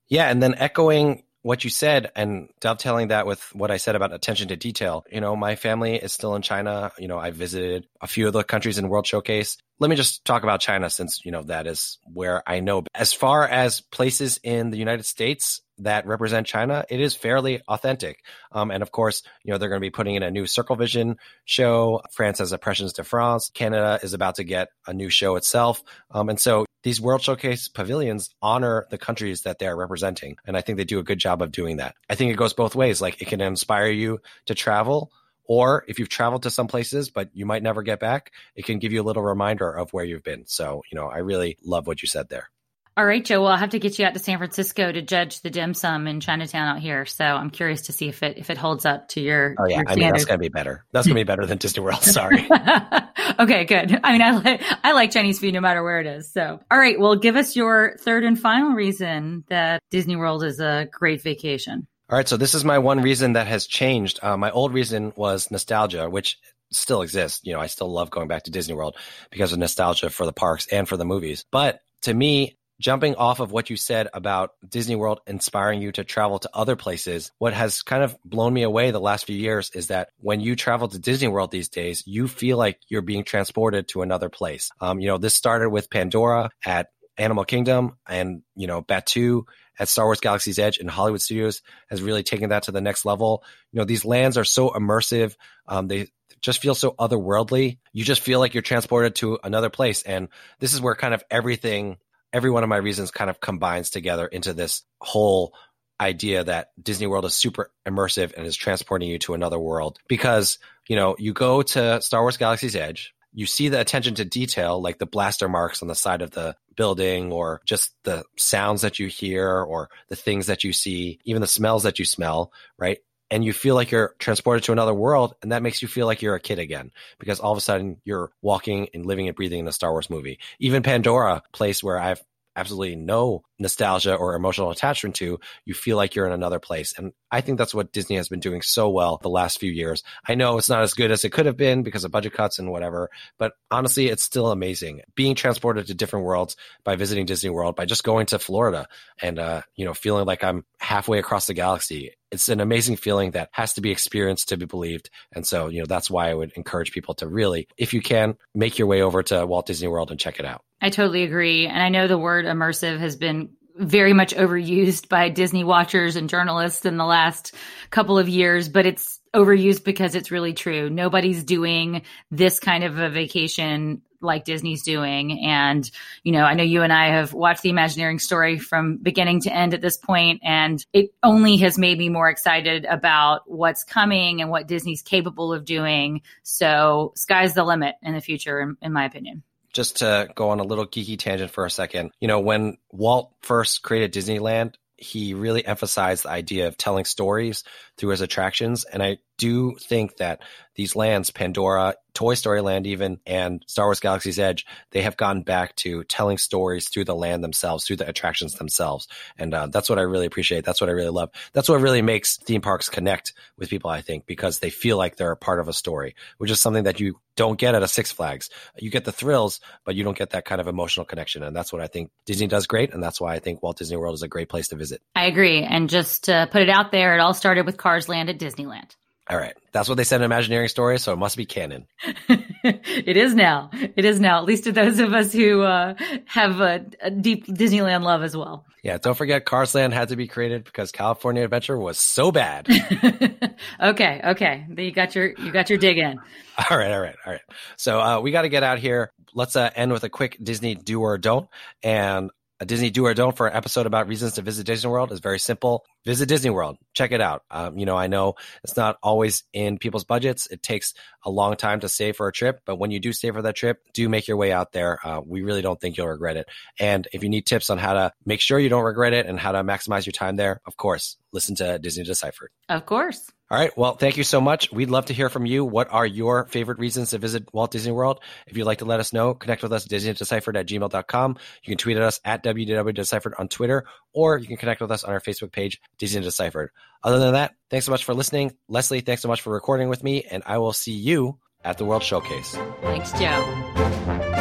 Yeah, 0.09 0.29
and 0.29 0.43
then 0.43 0.55
echoing 0.55 1.24
what 1.41 1.63
you 1.63 1.69
said 1.69 2.12
and 2.15 2.50
dovetailing 2.60 3.10
that 3.10 3.25
with 3.25 3.41
what 3.53 3.72
I 3.72 3.77
said 3.77 3.96
about 3.96 4.13
attention 4.13 4.50
to 4.50 4.55
detail. 4.55 5.05
You 5.12 5.22
know, 5.22 5.36
my 5.36 5.55
family 5.55 5.96
is 5.96 6.12
still 6.12 6.36
in 6.36 6.41
China. 6.41 6.91
You 6.98 7.08
know, 7.08 7.17
I 7.17 7.31
visited 7.31 7.88
a 8.01 8.08
few 8.08 8.27
of 8.27 8.34
the 8.34 8.43
countries 8.43 8.77
in 8.77 8.89
World 8.89 9.08
Showcase. 9.08 9.58
Let 9.79 9.89
me 9.89 9.95
just 9.95 10.25
talk 10.25 10.43
about 10.43 10.59
China 10.59 10.89
since, 10.89 11.25
you 11.25 11.31
know, 11.31 11.43
that 11.43 11.65
is 11.65 12.00
where 12.03 12.43
I 12.48 12.59
know. 12.59 12.83
As 12.93 13.13
far 13.13 13.48
as 13.48 13.81
places 13.81 14.39
in 14.43 14.71
the 14.71 14.77
United 14.77 15.05
States, 15.05 15.62
that 15.79 16.05
represent 16.05 16.45
China, 16.45 16.86
it 16.89 17.00
is 17.00 17.15
fairly 17.15 17.62
authentic. 17.67 18.24
Um, 18.51 18.71
and 18.71 18.83
of 18.83 18.91
course, 18.91 19.24
you 19.43 19.51
know, 19.51 19.57
they're 19.57 19.69
going 19.69 19.81
to 19.81 19.86
be 19.86 19.89
putting 19.89 20.15
in 20.15 20.24
a 20.24 20.31
new 20.31 20.45
Circle 20.45 20.75
Vision 20.75 21.17
show. 21.45 22.01
France 22.12 22.39
has 22.39 22.53
Impressions 22.53 22.93
de 22.93 23.03
France. 23.03 23.50
Canada 23.53 24.00
is 24.03 24.13
about 24.13 24.36
to 24.36 24.43
get 24.43 24.69
a 24.88 24.93
new 24.93 25.09
show 25.09 25.36
itself. 25.36 25.81
Um, 26.12 26.29
and 26.29 26.39
so 26.39 26.65
these 26.83 27.01
World 27.01 27.21
Showcase 27.21 27.67
pavilions 27.67 28.29
honor 28.41 28.88
the 28.89 28.98
countries 28.98 29.41
that 29.43 29.59
they're 29.59 29.75
representing. 29.75 30.38
And 30.45 30.55
I 30.55 30.62
think 30.62 30.77
they 30.77 30.86
do 30.86 31.00
a 31.00 31.03
good 31.03 31.19
job 31.19 31.41
of 31.41 31.51
doing 31.51 31.77
that. 31.77 31.95
I 32.09 32.15
think 32.15 32.31
it 32.31 32.38
goes 32.38 32.53
both 32.53 32.75
ways. 32.75 33.01
Like 33.01 33.21
it 33.21 33.27
can 33.27 33.41
inspire 33.41 33.91
you 33.91 34.19
to 34.45 34.55
travel. 34.55 35.12
Or 35.50 35.84
if 35.88 35.98
you've 35.98 36.10
traveled 36.10 36.44
to 36.44 36.51
some 36.51 36.68
places, 36.68 37.10
but 37.10 37.32
you 37.34 37.48
might 37.48 37.63
never 37.63 37.82
get 37.82 38.00
back, 38.00 38.34
it 38.56 38.65
can 38.65 38.77
give 38.77 38.94
you 38.94 39.01
a 39.01 39.03
little 39.03 39.24
reminder 39.24 39.68
of 39.68 39.91
where 39.91 40.06
you've 40.06 40.22
been. 40.22 40.46
So, 40.46 40.84
you 40.91 40.96
know, 40.96 41.08
I 41.08 41.18
really 41.18 41.58
love 41.63 41.88
what 41.88 42.03
you 42.03 42.08
said 42.08 42.29
there. 42.29 42.51
All 42.96 43.06
right, 43.06 43.24
Joe. 43.24 43.41
Well, 43.41 43.53
I'll 43.53 43.58
have 43.58 43.72
to 43.72 43.79
get 43.79 43.98
you 43.98 44.06
out 44.06 44.13
to 44.13 44.20
San 44.20 44.38
Francisco 44.38 44.91
to 44.91 45.01
judge 45.01 45.41
the 45.41 45.50
dim 45.50 45.74
sum 45.74 46.06
in 46.06 46.20
Chinatown 46.20 46.68
out 46.68 46.79
here. 46.79 47.06
So 47.08 47.24
I'm 47.24 47.50
curious 47.50 47.84
to 47.84 47.94
see 47.94 48.10
if 48.10 48.22
it 48.22 48.38
if 48.38 48.51
it 48.51 48.58
holds 48.58 48.86
up 48.86 49.08
to 49.10 49.22
your. 49.22 49.56
Oh 49.58 49.65
yeah, 49.65 49.77
your 49.77 49.89
I 49.89 49.96
mean 49.96 50.12
that's 50.12 50.25
gonna 50.25 50.38
be 50.38 50.50
better. 50.50 50.86
That's 50.91 51.08
gonna 51.08 51.20
be 51.20 51.24
better 51.24 51.46
than 51.46 51.58
Disney 51.58 51.82
World. 51.82 52.03
Sorry. 52.03 52.46
okay, 53.39 53.65
good. 53.65 54.00
I 54.03 54.12
mean, 54.12 54.22
I 54.22 54.32
like 54.32 54.62
I 54.84 54.91
like 54.91 55.12
Chinese 55.12 55.39
food 55.39 55.53
no 55.53 55.62
matter 55.62 55.82
where 55.82 56.01
it 56.01 56.08
is. 56.08 56.32
So, 56.32 56.60
all 56.70 56.77
right. 56.77 57.00
Well, 57.00 57.15
give 57.15 57.38
us 57.38 57.56
your 57.56 57.96
third 58.01 58.24
and 58.24 58.38
final 58.38 58.74
reason 58.74 59.46
that 59.48 59.82
Disney 59.89 60.18
World 60.18 60.44
is 60.44 60.60
a 60.60 60.88
great 60.91 61.24
vacation. 61.24 61.88
All 62.10 62.18
right. 62.18 62.28
So 62.28 62.38
this 62.38 62.56
is 62.56 62.66
my 62.66 62.80
one 62.80 63.01
reason 63.01 63.34
that 63.34 63.46
has 63.46 63.68
changed. 63.68 64.20
Uh, 64.24 64.36
my 64.36 64.50
old 64.50 64.74
reason 64.74 65.13
was 65.16 65.51
nostalgia, 65.51 66.10
which 66.10 66.39
still 66.72 67.04
exists. 67.04 67.42
You 67.44 67.54
know, 67.54 67.60
I 67.60 67.68
still 67.68 67.92
love 67.92 68.10
going 68.10 68.28
back 68.28 68.44
to 68.44 68.51
Disney 68.51 68.74
World 68.74 68.96
because 69.30 69.54
of 69.54 69.60
nostalgia 69.60 70.10
for 70.10 70.25
the 70.25 70.34
parks 70.34 70.66
and 70.68 70.89
for 70.89 70.98
the 70.98 71.06
movies. 71.06 71.46
But 71.51 71.82
to 72.04 72.13
me, 72.13 72.58
jumping 72.82 73.13
off 73.16 73.39
of 73.39 73.51
what 73.51 73.70
you 73.70 73.75
said 73.75 74.08
about 74.13 74.51
Disney 74.68 74.96
World 74.96 75.20
inspiring 75.28 75.82
you 75.82 75.92
to 75.92 76.04
travel 76.04 76.39
to 76.39 76.50
other 76.54 76.75
places, 76.75 77.32
what 77.38 77.54
has 77.54 77.84
kind 77.84 78.04
of 78.04 78.18
blown 78.25 78.54
me 78.54 78.63
away 78.63 78.89
the 78.89 79.00
last 79.00 79.25
few 79.25 79.36
years 79.36 79.70
is 79.75 79.88
that 79.88 80.10
when 80.18 80.39
you 80.39 80.56
travel 80.56 80.88
to 80.88 80.98
Disney 80.98 81.28
World 81.28 81.51
these 81.51 81.70
days, 81.70 82.04
you 82.08 82.28
feel 82.28 82.58
like 82.58 82.80
you're 82.88 83.01
being 83.01 83.24
transported 83.24 83.88
to 83.89 84.01
another 84.01 84.30
place. 84.30 84.72
Um, 84.82 85.00
you 85.00 85.08
know, 85.08 85.18
this 85.20 85.36
started 85.36 85.70
with 85.70 85.89
Pandora 85.92 86.50
at 86.66 86.88
Animal 87.19 87.45
Kingdom 87.45 87.97
and, 88.07 88.41
you 88.55 88.67
know, 88.67 88.81
Batuu 88.81 89.43
at 89.77 89.88
Star 89.89 90.05
Wars 90.05 90.19
Galaxy's 90.19 90.59
Edge 90.59 90.77
and 90.79 90.89
Hollywood 90.89 91.21
Studios 91.21 91.61
has 91.89 92.01
really 92.01 92.23
taken 92.23 92.49
that 92.49 92.63
to 92.63 92.71
the 92.71 92.81
next 92.81 93.05
level. 93.05 93.43
You 93.71 93.79
know, 93.79 93.85
these 93.85 94.05
lands 94.05 94.38
are 94.38 94.45
so 94.45 94.69
immersive. 94.69 95.35
Um, 95.67 95.88
they 95.88 96.07
just 96.41 96.61
feel 96.61 96.75
so 96.75 96.91
otherworldly. 96.91 97.79
You 97.93 98.03
just 98.03 98.21
feel 98.21 98.39
like 98.39 98.53
you're 98.53 98.63
transported 98.63 99.15
to 99.15 99.39
another 99.43 99.69
place. 99.69 100.01
And 100.01 100.29
this 100.59 100.73
is 100.73 100.81
where 100.81 100.95
kind 100.95 101.13
of 101.13 101.23
everything 101.29 101.97
every 102.31 102.51
one 102.51 102.63
of 102.63 102.69
my 102.69 102.77
reasons 102.77 103.11
kind 103.11 103.29
of 103.29 103.39
combines 103.39 103.89
together 103.89 104.27
into 104.27 104.53
this 104.53 104.83
whole 105.01 105.53
idea 105.99 106.43
that 106.43 106.69
Disney 106.81 107.07
World 107.07 107.25
is 107.25 107.35
super 107.35 107.71
immersive 107.88 108.33
and 108.38 108.45
is 108.45 108.55
transporting 108.55 109.09
you 109.09 109.19
to 109.19 109.33
another 109.33 109.59
world 109.59 109.99
because, 110.07 110.59
you 110.88 110.95
know, 110.95 111.15
you 111.17 111.33
go 111.33 111.61
to 111.61 112.01
Star 112.01 112.21
Wars 112.21 112.38
Galaxy's 112.38 112.75
Edge, 112.75 113.13
you 113.33 113.45
see 113.45 113.69
the 113.69 113.79
attention 113.79 114.15
to 114.15 114.25
detail, 114.25 114.81
like 114.81 114.97
the 114.97 115.05
blaster 115.05 115.49
marks 115.49 115.81
on 115.81 115.88
the 115.88 115.95
side 115.95 116.21
of 116.21 116.31
the 116.31 116.55
building 116.79 117.33
or 117.33 117.62
just 117.65 117.91
the 118.05 118.24
sounds 118.38 118.83
that 118.83 119.00
you 119.00 119.07
hear 119.07 119.62
or 119.62 119.89
the 120.07 120.15
things 120.15 120.48
that 120.48 120.63
you 120.63 120.71
see, 120.71 121.19
even 121.25 121.41
the 121.41 121.48
smells 121.48 121.83
that 121.83 122.00
you 122.00 122.05
smell, 122.05 122.53
right? 122.77 123.00
and 123.31 123.45
you 123.45 123.53
feel 123.53 123.75
like 123.75 123.91
you're 123.91 124.15
transported 124.17 124.63
to 124.63 124.71
another 124.71 124.93
world 124.93 125.36
and 125.43 125.51
that 125.51 125.62
makes 125.62 125.83
you 125.83 125.88
feel 125.88 126.07
like 126.07 126.24
you're 126.24 126.33
a 126.33 126.39
kid 126.39 126.57
again 126.57 126.91
because 127.19 127.39
all 127.39 127.51
of 127.51 127.59
a 127.59 127.62
sudden 127.62 127.98
you're 128.03 128.31
walking 128.41 128.88
and 128.93 129.05
living 129.05 129.27
and 129.27 129.36
breathing 129.36 129.59
in 129.59 129.67
a 129.67 129.71
Star 129.71 129.91
Wars 129.91 130.09
movie. 130.09 130.39
Even 130.59 130.81
Pandora, 130.81 131.43
place 131.51 131.83
where 131.83 132.00
I've 132.00 132.21
absolutely 132.55 132.95
no 132.95 133.43
nostalgia 133.60 134.16
or 134.16 134.36
emotional 134.36 134.72
attachment 134.72 135.16
to, 135.18 135.39
you 135.66 135.74
feel 135.74 135.98
like 135.98 136.16
you're 136.16 136.25
in 136.25 136.32
another 136.32 136.60
place. 136.60 136.94
And 136.98 137.13
I 137.32 137.42
think 137.42 137.58
that's 137.58 137.74
what 137.74 137.92
Disney 137.92 138.16
has 138.16 138.30
been 138.30 138.39
doing 138.39 138.62
so 138.62 138.89
well 138.89 139.20
the 139.22 139.30
last 139.30 139.60
few 139.60 139.72
years. 139.72 140.04
I 140.28 140.36
know 140.36 140.58
it's 140.58 140.70
not 140.70 140.82
as 140.82 140.94
good 140.94 141.12
as 141.12 141.24
it 141.24 141.32
could 141.32 141.46
have 141.46 141.58
been 141.58 141.84
because 141.84 142.04
of 142.04 142.12
budget 142.12 142.34
cuts 142.34 142.60
and 142.60 142.72
whatever, 142.72 143.10
but 143.38 143.54
honestly, 143.70 144.08
it's 144.08 144.24
still 144.24 144.51
amazing. 144.51 145.01
Being 145.16 145.36
transported 145.36 145.88
to 145.88 145.94
different 145.94 146.25
worlds 146.25 146.56
by 146.84 146.96
visiting 146.96 147.25
Disney 147.25 147.50
World, 147.50 147.75
by 147.75 147.86
just 147.86 148.04
going 148.04 148.28
to 148.28 148.39
Florida 148.39 148.88
and, 149.22 149.38
uh, 149.38 149.62
you 149.75 149.86
know, 149.86 149.94
feeling 149.94 150.25
like 150.25 150.44
I'm 150.44 150.66
halfway 150.80 151.20
across 151.20 151.48
the 151.48 151.54
galaxy. 151.54 152.13
It's 152.32 152.50
an 152.50 152.62
amazing 152.62 152.98
feeling 152.98 153.32
that 153.32 153.50
has 153.51 153.74
to 153.74 153.82
be 153.82 153.92
experienced 153.92 154.50
to 154.50 154.58
be 154.58 154.66
believed. 154.66 155.10
And 155.34 155.46
so, 155.46 155.68
you 155.68 155.80
know, 155.80 155.88
that's 155.88 156.12
why 156.12 156.30
I 156.30 156.34
would 156.34 156.51
encourage 156.54 156.92
people 156.92 157.16
to 157.16 157.28
really, 157.28 157.68
if 157.78 157.94
you 157.94 158.01
can, 158.01 158.38
make 158.54 158.78
your 158.78 158.88
way 158.88 159.01
over 159.01 159.24
to 159.24 159.46
Walt 159.48 159.66
Disney 159.66 159.88
World 159.88 160.12
and 160.12 160.20
check 160.20 160.39
it 160.39 160.46
out. 160.46 160.62
I 160.82 160.92
totally 160.92 161.24
agree. 161.24 161.66
And 161.66 161.82
I 161.82 161.89
know 161.89 162.08
the 162.08 162.18
word 162.18 162.46
immersive 162.46 163.00
has 163.00 163.16
been 163.16 163.49
very 163.79 164.13
much 164.13 164.36
overused 164.36 165.07
by 165.09 165.29
Disney 165.29 165.63
watchers 165.63 166.15
and 166.15 166.29
journalists 166.29 166.86
in 166.86 166.98
the 166.98 167.05
last 167.05 167.55
couple 167.89 168.19
of 168.19 168.27
years, 168.29 168.69
but 168.69 168.86
it's 168.86 169.19
overused 169.33 169.83
because 169.83 170.15
it's 170.15 170.31
really 170.31 170.53
true. 170.53 170.89
Nobody's 170.89 171.43
doing 171.43 172.03
this 172.29 172.59
kind 172.59 172.83
of 172.83 172.98
a 172.98 173.09
vacation 173.09 174.01
like 174.21 174.43
Disney's 174.43 174.83
doing. 174.83 175.45
And, 175.45 175.89
you 176.24 176.33
know, 176.33 176.43
I 176.43 176.53
know 176.53 176.63
you 176.63 176.81
and 176.81 176.91
I 176.91 177.12
have 177.12 177.33
watched 177.33 177.62
the 177.62 177.69
Imagineering 177.69 178.19
story 178.19 178.59
from 178.59 178.98
beginning 178.98 179.41
to 179.41 179.53
end 179.53 179.74
at 179.74 179.81
this 179.81 179.95
point, 179.95 180.41
and 180.43 180.86
it 180.91 181.13
only 181.24 181.55
has 181.57 181.77
made 181.77 181.98
me 181.98 182.09
more 182.09 182.29
excited 182.29 182.83
about 182.83 183.43
what's 183.45 183.86
coming 183.86 184.41
and 184.41 184.50
what 184.50 184.67
Disney's 184.67 185.01
capable 185.01 185.53
of 185.53 185.63
doing. 185.63 186.21
So, 186.43 187.13
sky's 187.15 187.53
the 187.53 187.63
limit 187.63 187.95
in 188.01 188.13
the 188.13 188.19
future, 188.19 188.59
in, 188.59 188.75
in 188.81 188.91
my 188.91 189.05
opinion 189.05 189.43
just 189.79 190.00
to 190.00 190.27
go 190.36 190.50
on 190.50 190.59
a 190.59 190.63
little 190.63 190.86
geeky 190.86 191.17
tangent 191.17 191.51
for 191.51 191.65
a 191.65 191.71
second, 191.71 192.12
you 192.19 192.27
know, 192.27 192.41
when 192.41 192.75
Walt 192.91 193.31
first 193.39 193.81
created 193.81 194.13
Disneyland, 194.13 194.74
he 194.98 195.33
really 195.33 195.65
emphasized 195.65 196.25
the 196.25 196.29
idea 196.29 196.67
of 196.67 196.75
telling 196.75 197.05
stories 197.05 197.63
through 198.00 198.10
his 198.10 198.22
attractions. 198.22 198.86
And 198.86 199.03
I 199.03 199.18
do 199.38 199.75
think 199.75 200.18
that 200.18 200.41
these 200.75 200.96
lands, 200.96 201.32
Pandora, 201.32 201.96
Toy 202.13 202.34
Story 202.34 202.62
Land, 202.62 202.88
even, 202.88 203.20
and 203.25 203.63
Star 203.68 203.88
Wars 203.88 204.00
Galaxy's 204.00 204.39
Edge, 204.39 204.65
they 204.91 205.01
have 205.01 205.18
gone 205.18 205.41
back 205.41 205.75
to 205.77 206.03
telling 206.06 206.38
stories 206.38 206.89
through 206.89 207.06
the 207.06 207.15
land 207.15 207.44
themselves, 207.44 207.86
through 207.86 207.98
the 207.98 208.08
attractions 208.08 208.56
themselves. 208.56 209.08
And 209.38 209.53
uh, 209.53 209.68
that's 209.68 209.89
what 209.89 210.00
I 210.00 210.03
really 210.03 210.25
appreciate. 210.25 210.65
That's 210.65 210.82
what 210.82 210.89
I 210.89 210.94
really 210.94 211.10
love. 211.10 211.32
That's 211.53 211.70
what 211.70 211.82
really 211.82 212.01
makes 212.01 212.38
theme 212.38 212.62
parks 212.62 212.89
connect 212.89 213.34
with 213.58 213.70
people, 213.70 213.89
I 213.89 214.01
think, 214.01 214.25
because 214.25 214.60
they 214.60 214.70
feel 214.70 214.98
like 214.98 215.15
they're 215.15 215.32
a 215.32 215.38
part 215.38 215.60
of 215.60 215.68
a 215.68 215.74
story, 215.74 216.15
which 216.38 216.51
is 216.51 216.60
something 216.60 216.86
that 216.86 217.00
you 217.00 217.20
don't 217.36 217.58
get 217.58 217.75
at 217.75 217.84
a 217.84 217.88
Six 217.88 218.12
Flags. 218.12 218.50
You 218.77 218.89
get 218.89 219.06
the 219.06 219.13
thrills, 219.13 219.62
but 219.86 219.96
you 219.96 220.03
don't 220.03 220.18
get 220.18 220.32
that 220.32 220.44
kind 220.44 220.60
of 220.60 220.68
emotional 220.68 221.06
connection. 221.06 221.44
And 221.44 221.56
that's 221.56 221.72
what 221.72 221.82
I 221.82 221.88
think 221.88 222.12
Disney 222.25 222.48
does 222.48 222.68
great. 222.68 222.94
And 222.94 223.01
that's 223.01 223.22
why 223.22 223.34
I 223.34 223.39
think 223.39 223.63
Walt 223.63 223.77
Disney 223.77 223.96
World 223.96 224.15
is 224.15 224.24
a 224.24 224.27
great 224.27 224.50
place 224.50 224.70
to 224.70 224.75
visit. 224.75 225.01
I 225.15 225.25
agree. 225.27 225.63
And 225.63 225.89
just 225.89 226.25
to 226.25 226.50
put 226.51 226.62
it 226.62 226.70
out 226.70 226.91
there, 226.91 227.15
it 227.15 227.22
all 227.22 227.34
started 227.34 227.65
with 227.65 227.77
Cars 227.89 228.08
Land 228.08 228.29
at 228.29 228.38
Disneyland. 228.38 228.96
All 229.31 229.38
right. 229.38 229.55
That's 229.72 229.89
what 229.89 229.96
they 229.96 230.03
said 230.03 230.22
in 230.22 230.25
Imagineering 230.25 230.67
Story, 230.67 231.00
so 231.00 231.12
it 231.12 231.15
must 231.15 231.36
be 231.36 231.48
canon. 231.48 231.88
it 232.29 233.17
is 233.17 233.34
now. 233.34 233.72
It 233.74 234.05
is 234.05 234.19
now, 234.19 234.38
at 234.38 234.46
least 234.46 234.65
to 234.65 234.72
those 234.72 235.00
of 235.00 235.12
us 235.12 235.34
who 235.34 235.63
uh, 235.63 235.96
have 236.25 236.62
a, 236.62 236.86
a, 237.01 237.10
deep 237.10 237.48
Disneyland 237.48 238.03
love 238.03 238.22
as 238.22 238.38
well. 238.38 238.63
Yeah, 238.84 239.00
don't 239.00 239.15
forget 239.15 239.43
Cars 239.43 239.74
Land 239.74 239.96
had 239.96 240.10
to 240.10 240.15
be 240.15 240.27
created 240.27 240.65
because 240.65 240.91
California 240.91 241.43
Adventure 241.43 241.79
was 241.79 242.00
so 242.00 242.31
bad. 242.31 242.67
okay, 243.81 244.22
okay. 244.24 244.67
You 244.77 244.91
got 244.91 245.15
your 245.15 245.34
you 245.39 245.51
got 245.51 245.72
your 245.72 245.79
dig 245.79 245.98
in. 245.98 246.19
All 246.69 246.77
right, 246.77 246.91
all 246.91 247.00
right, 247.00 247.15
all 247.25 247.31
right. 247.31 247.41
So 247.77 248.01
uh, 248.01 248.19
we 248.19 248.31
got 248.31 248.41
to 248.41 248.50
get 248.50 248.63
out 248.63 248.79
here. 248.79 249.13
Let's 249.34 249.55
uh, 249.55 249.69
end 249.74 249.93
with 249.93 250.03
a 250.03 250.10
quick 250.10 250.38
Disney 250.43 250.75
do 250.75 251.00
or 251.01 251.17
don't. 251.17 251.48
And 251.81 252.31
a 252.60 252.66
Disney 252.66 252.89
do 252.89 253.06
or 253.06 253.13
don't 253.13 253.36
for 253.36 253.48
an 253.48 253.56
episode 253.56 253.86
about 253.86 254.08
reasons 254.08 254.34
to 254.34 254.42
visit 254.42 254.66
Disney 254.66 254.89
World 254.89 255.12
is 255.12 255.20
very 255.20 255.39
simple. 255.39 255.86
Visit 256.06 256.28
Disney 256.28 256.50
World. 256.50 256.78
Check 256.94 257.12
it 257.12 257.22
out. 257.22 257.44
Um, 257.50 257.78
you 257.78 257.86
know, 257.86 257.96
I 257.96 258.08
know 258.08 258.36
it's 258.63 258.75
not 258.75 258.98
always 259.01 259.44
in 259.54 259.78
people's 259.78 260.04
budgets. 260.04 260.48
It 260.48 260.62
takes 260.62 260.94
a 261.24 261.30
long 261.30 261.56
time 261.56 261.80
to 261.82 261.89
save 261.89 262.18
for 262.18 262.28
a 262.28 262.34
trip, 262.34 262.62
but 262.66 262.75
when 262.75 262.92
you 262.92 263.00
do 263.00 263.13
save 263.13 263.34
for 263.36 263.42
that 263.42 263.56
trip, 263.56 263.82
do 263.94 264.10
make 264.10 264.28
your 264.28 264.38
way 264.38 264.51
out 264.51 264.72
there. 264.74 265.00
Uh, 265.06 265.22
we 265.25 265.42
really 265.42 265.62
don't 265.62 265.80
think 265.80 265.98
you'll 265.98 266.08
regret 266.08 266.38
it. 266.38 266.48
And 266.80 267.08
if 267.13 267.24
you 267.24 267.30
need 267.30 267.46
tips 267.46 267.70
on 267.70 267.78
how 267.78 267.94
to 267.94 268.12
make 268.25 268.42
sure 268.42 268.60
you 268.60 268.70
don't 268.70 268.84
regret 268.84 269.13
it 269.13 269.25
and 269.25 269.39
how 269.39 269.54
to 269.54 269.63
maximize 269.63 270.06
your 270.06 270.13
time 270.13 270.36
there, 270.36 270.62
of 270.66 270.75
course, 270.75 271.18
listen 271.32 271.56
to 271.56 271.80
Disney 271.80 272.04
Deciphered. 272.04 272.51
Of 272.68 272.86
course. 272.86 273.32
All 273.51 273.58
right. 273.58 273.75
Well, 273.75 273.96
thank 273.96 274.18
you 274.18 274.24
so 274.24 274.39
much. 274.39 274.72
We'd 274.72 274.91
love 274.91 275.06
to 275.06 275.13
hear 275.13 275.27
from 275.27 275.48
you. 275.48 275.65
What 275.65 275.91
are 275.91 276.06
your 276.06 276.46
favorite 276.46 276.77
reasons 276.77 277.10
to 277.10 277.18
visit 277.18 277.51
Walt 277.51 277.72
Disney 277.72 277.91
World? 277.91 278.20
If 278.46 278.56
you'd 278.56 278.65
like 278.65 278.77
to 278.79 278.86
let 278.86 279.00
us 279.00 279.12
know, 279.12 279.34
connect 279.34 279.63
with 279.63 279.74
us 279.74 279.86
at 279.86 279.91
DisneyDeciphered 279.91 280.56
at 280.56 280.68
gmail.com. 280.68 281.38
You 281.63 281.72
can 281.72 281.77
tweet 281.77 281.98
at 281.98 282.03
us 282.03 282.20
at 282.24 282.44
WDW 282.44 283.34
on 283.39 283.48
Twitter, 283.48 283.86
or 284.13 284.38
you 284.38 284.46
can 284.46 284.58
connect 284.58 284.82
with 284.82 284.91
us 284.91 285.03
on 285.03 285.13
our 285.13 285.20
Facebook 285.20 285.51
page, 285.51 285.82
Disney 285.98 286.22
Deciphered. 286.22 286.70
Other 287.03 287.18
than 287.18 287.34
that, 287.34 287.56
thanks 287.72 287.88
so 287.88 287.91
much 287.91 288.03
for 288.03 288.13
listening. 288.13 288.56
Leslie, 288.68 289.01
thanks 289.01 289.24
so 289.24 289.27
much 289.27 289.41
for 289.41 289.51
recording 289.51 289.89
with 289.89 290.03
me, 290.03 290.24
and 290.29 290.44
I 290.46 290.60
will 290.60 290.74
see 290.74 290.94
you 290.94 291.39
at 291.63 291.79
the 291.79 291.86
World 291.86 292.03
Showcase. 292.03 292.56
Thanks, 292.82 293.12
Joe. 293.13 294.38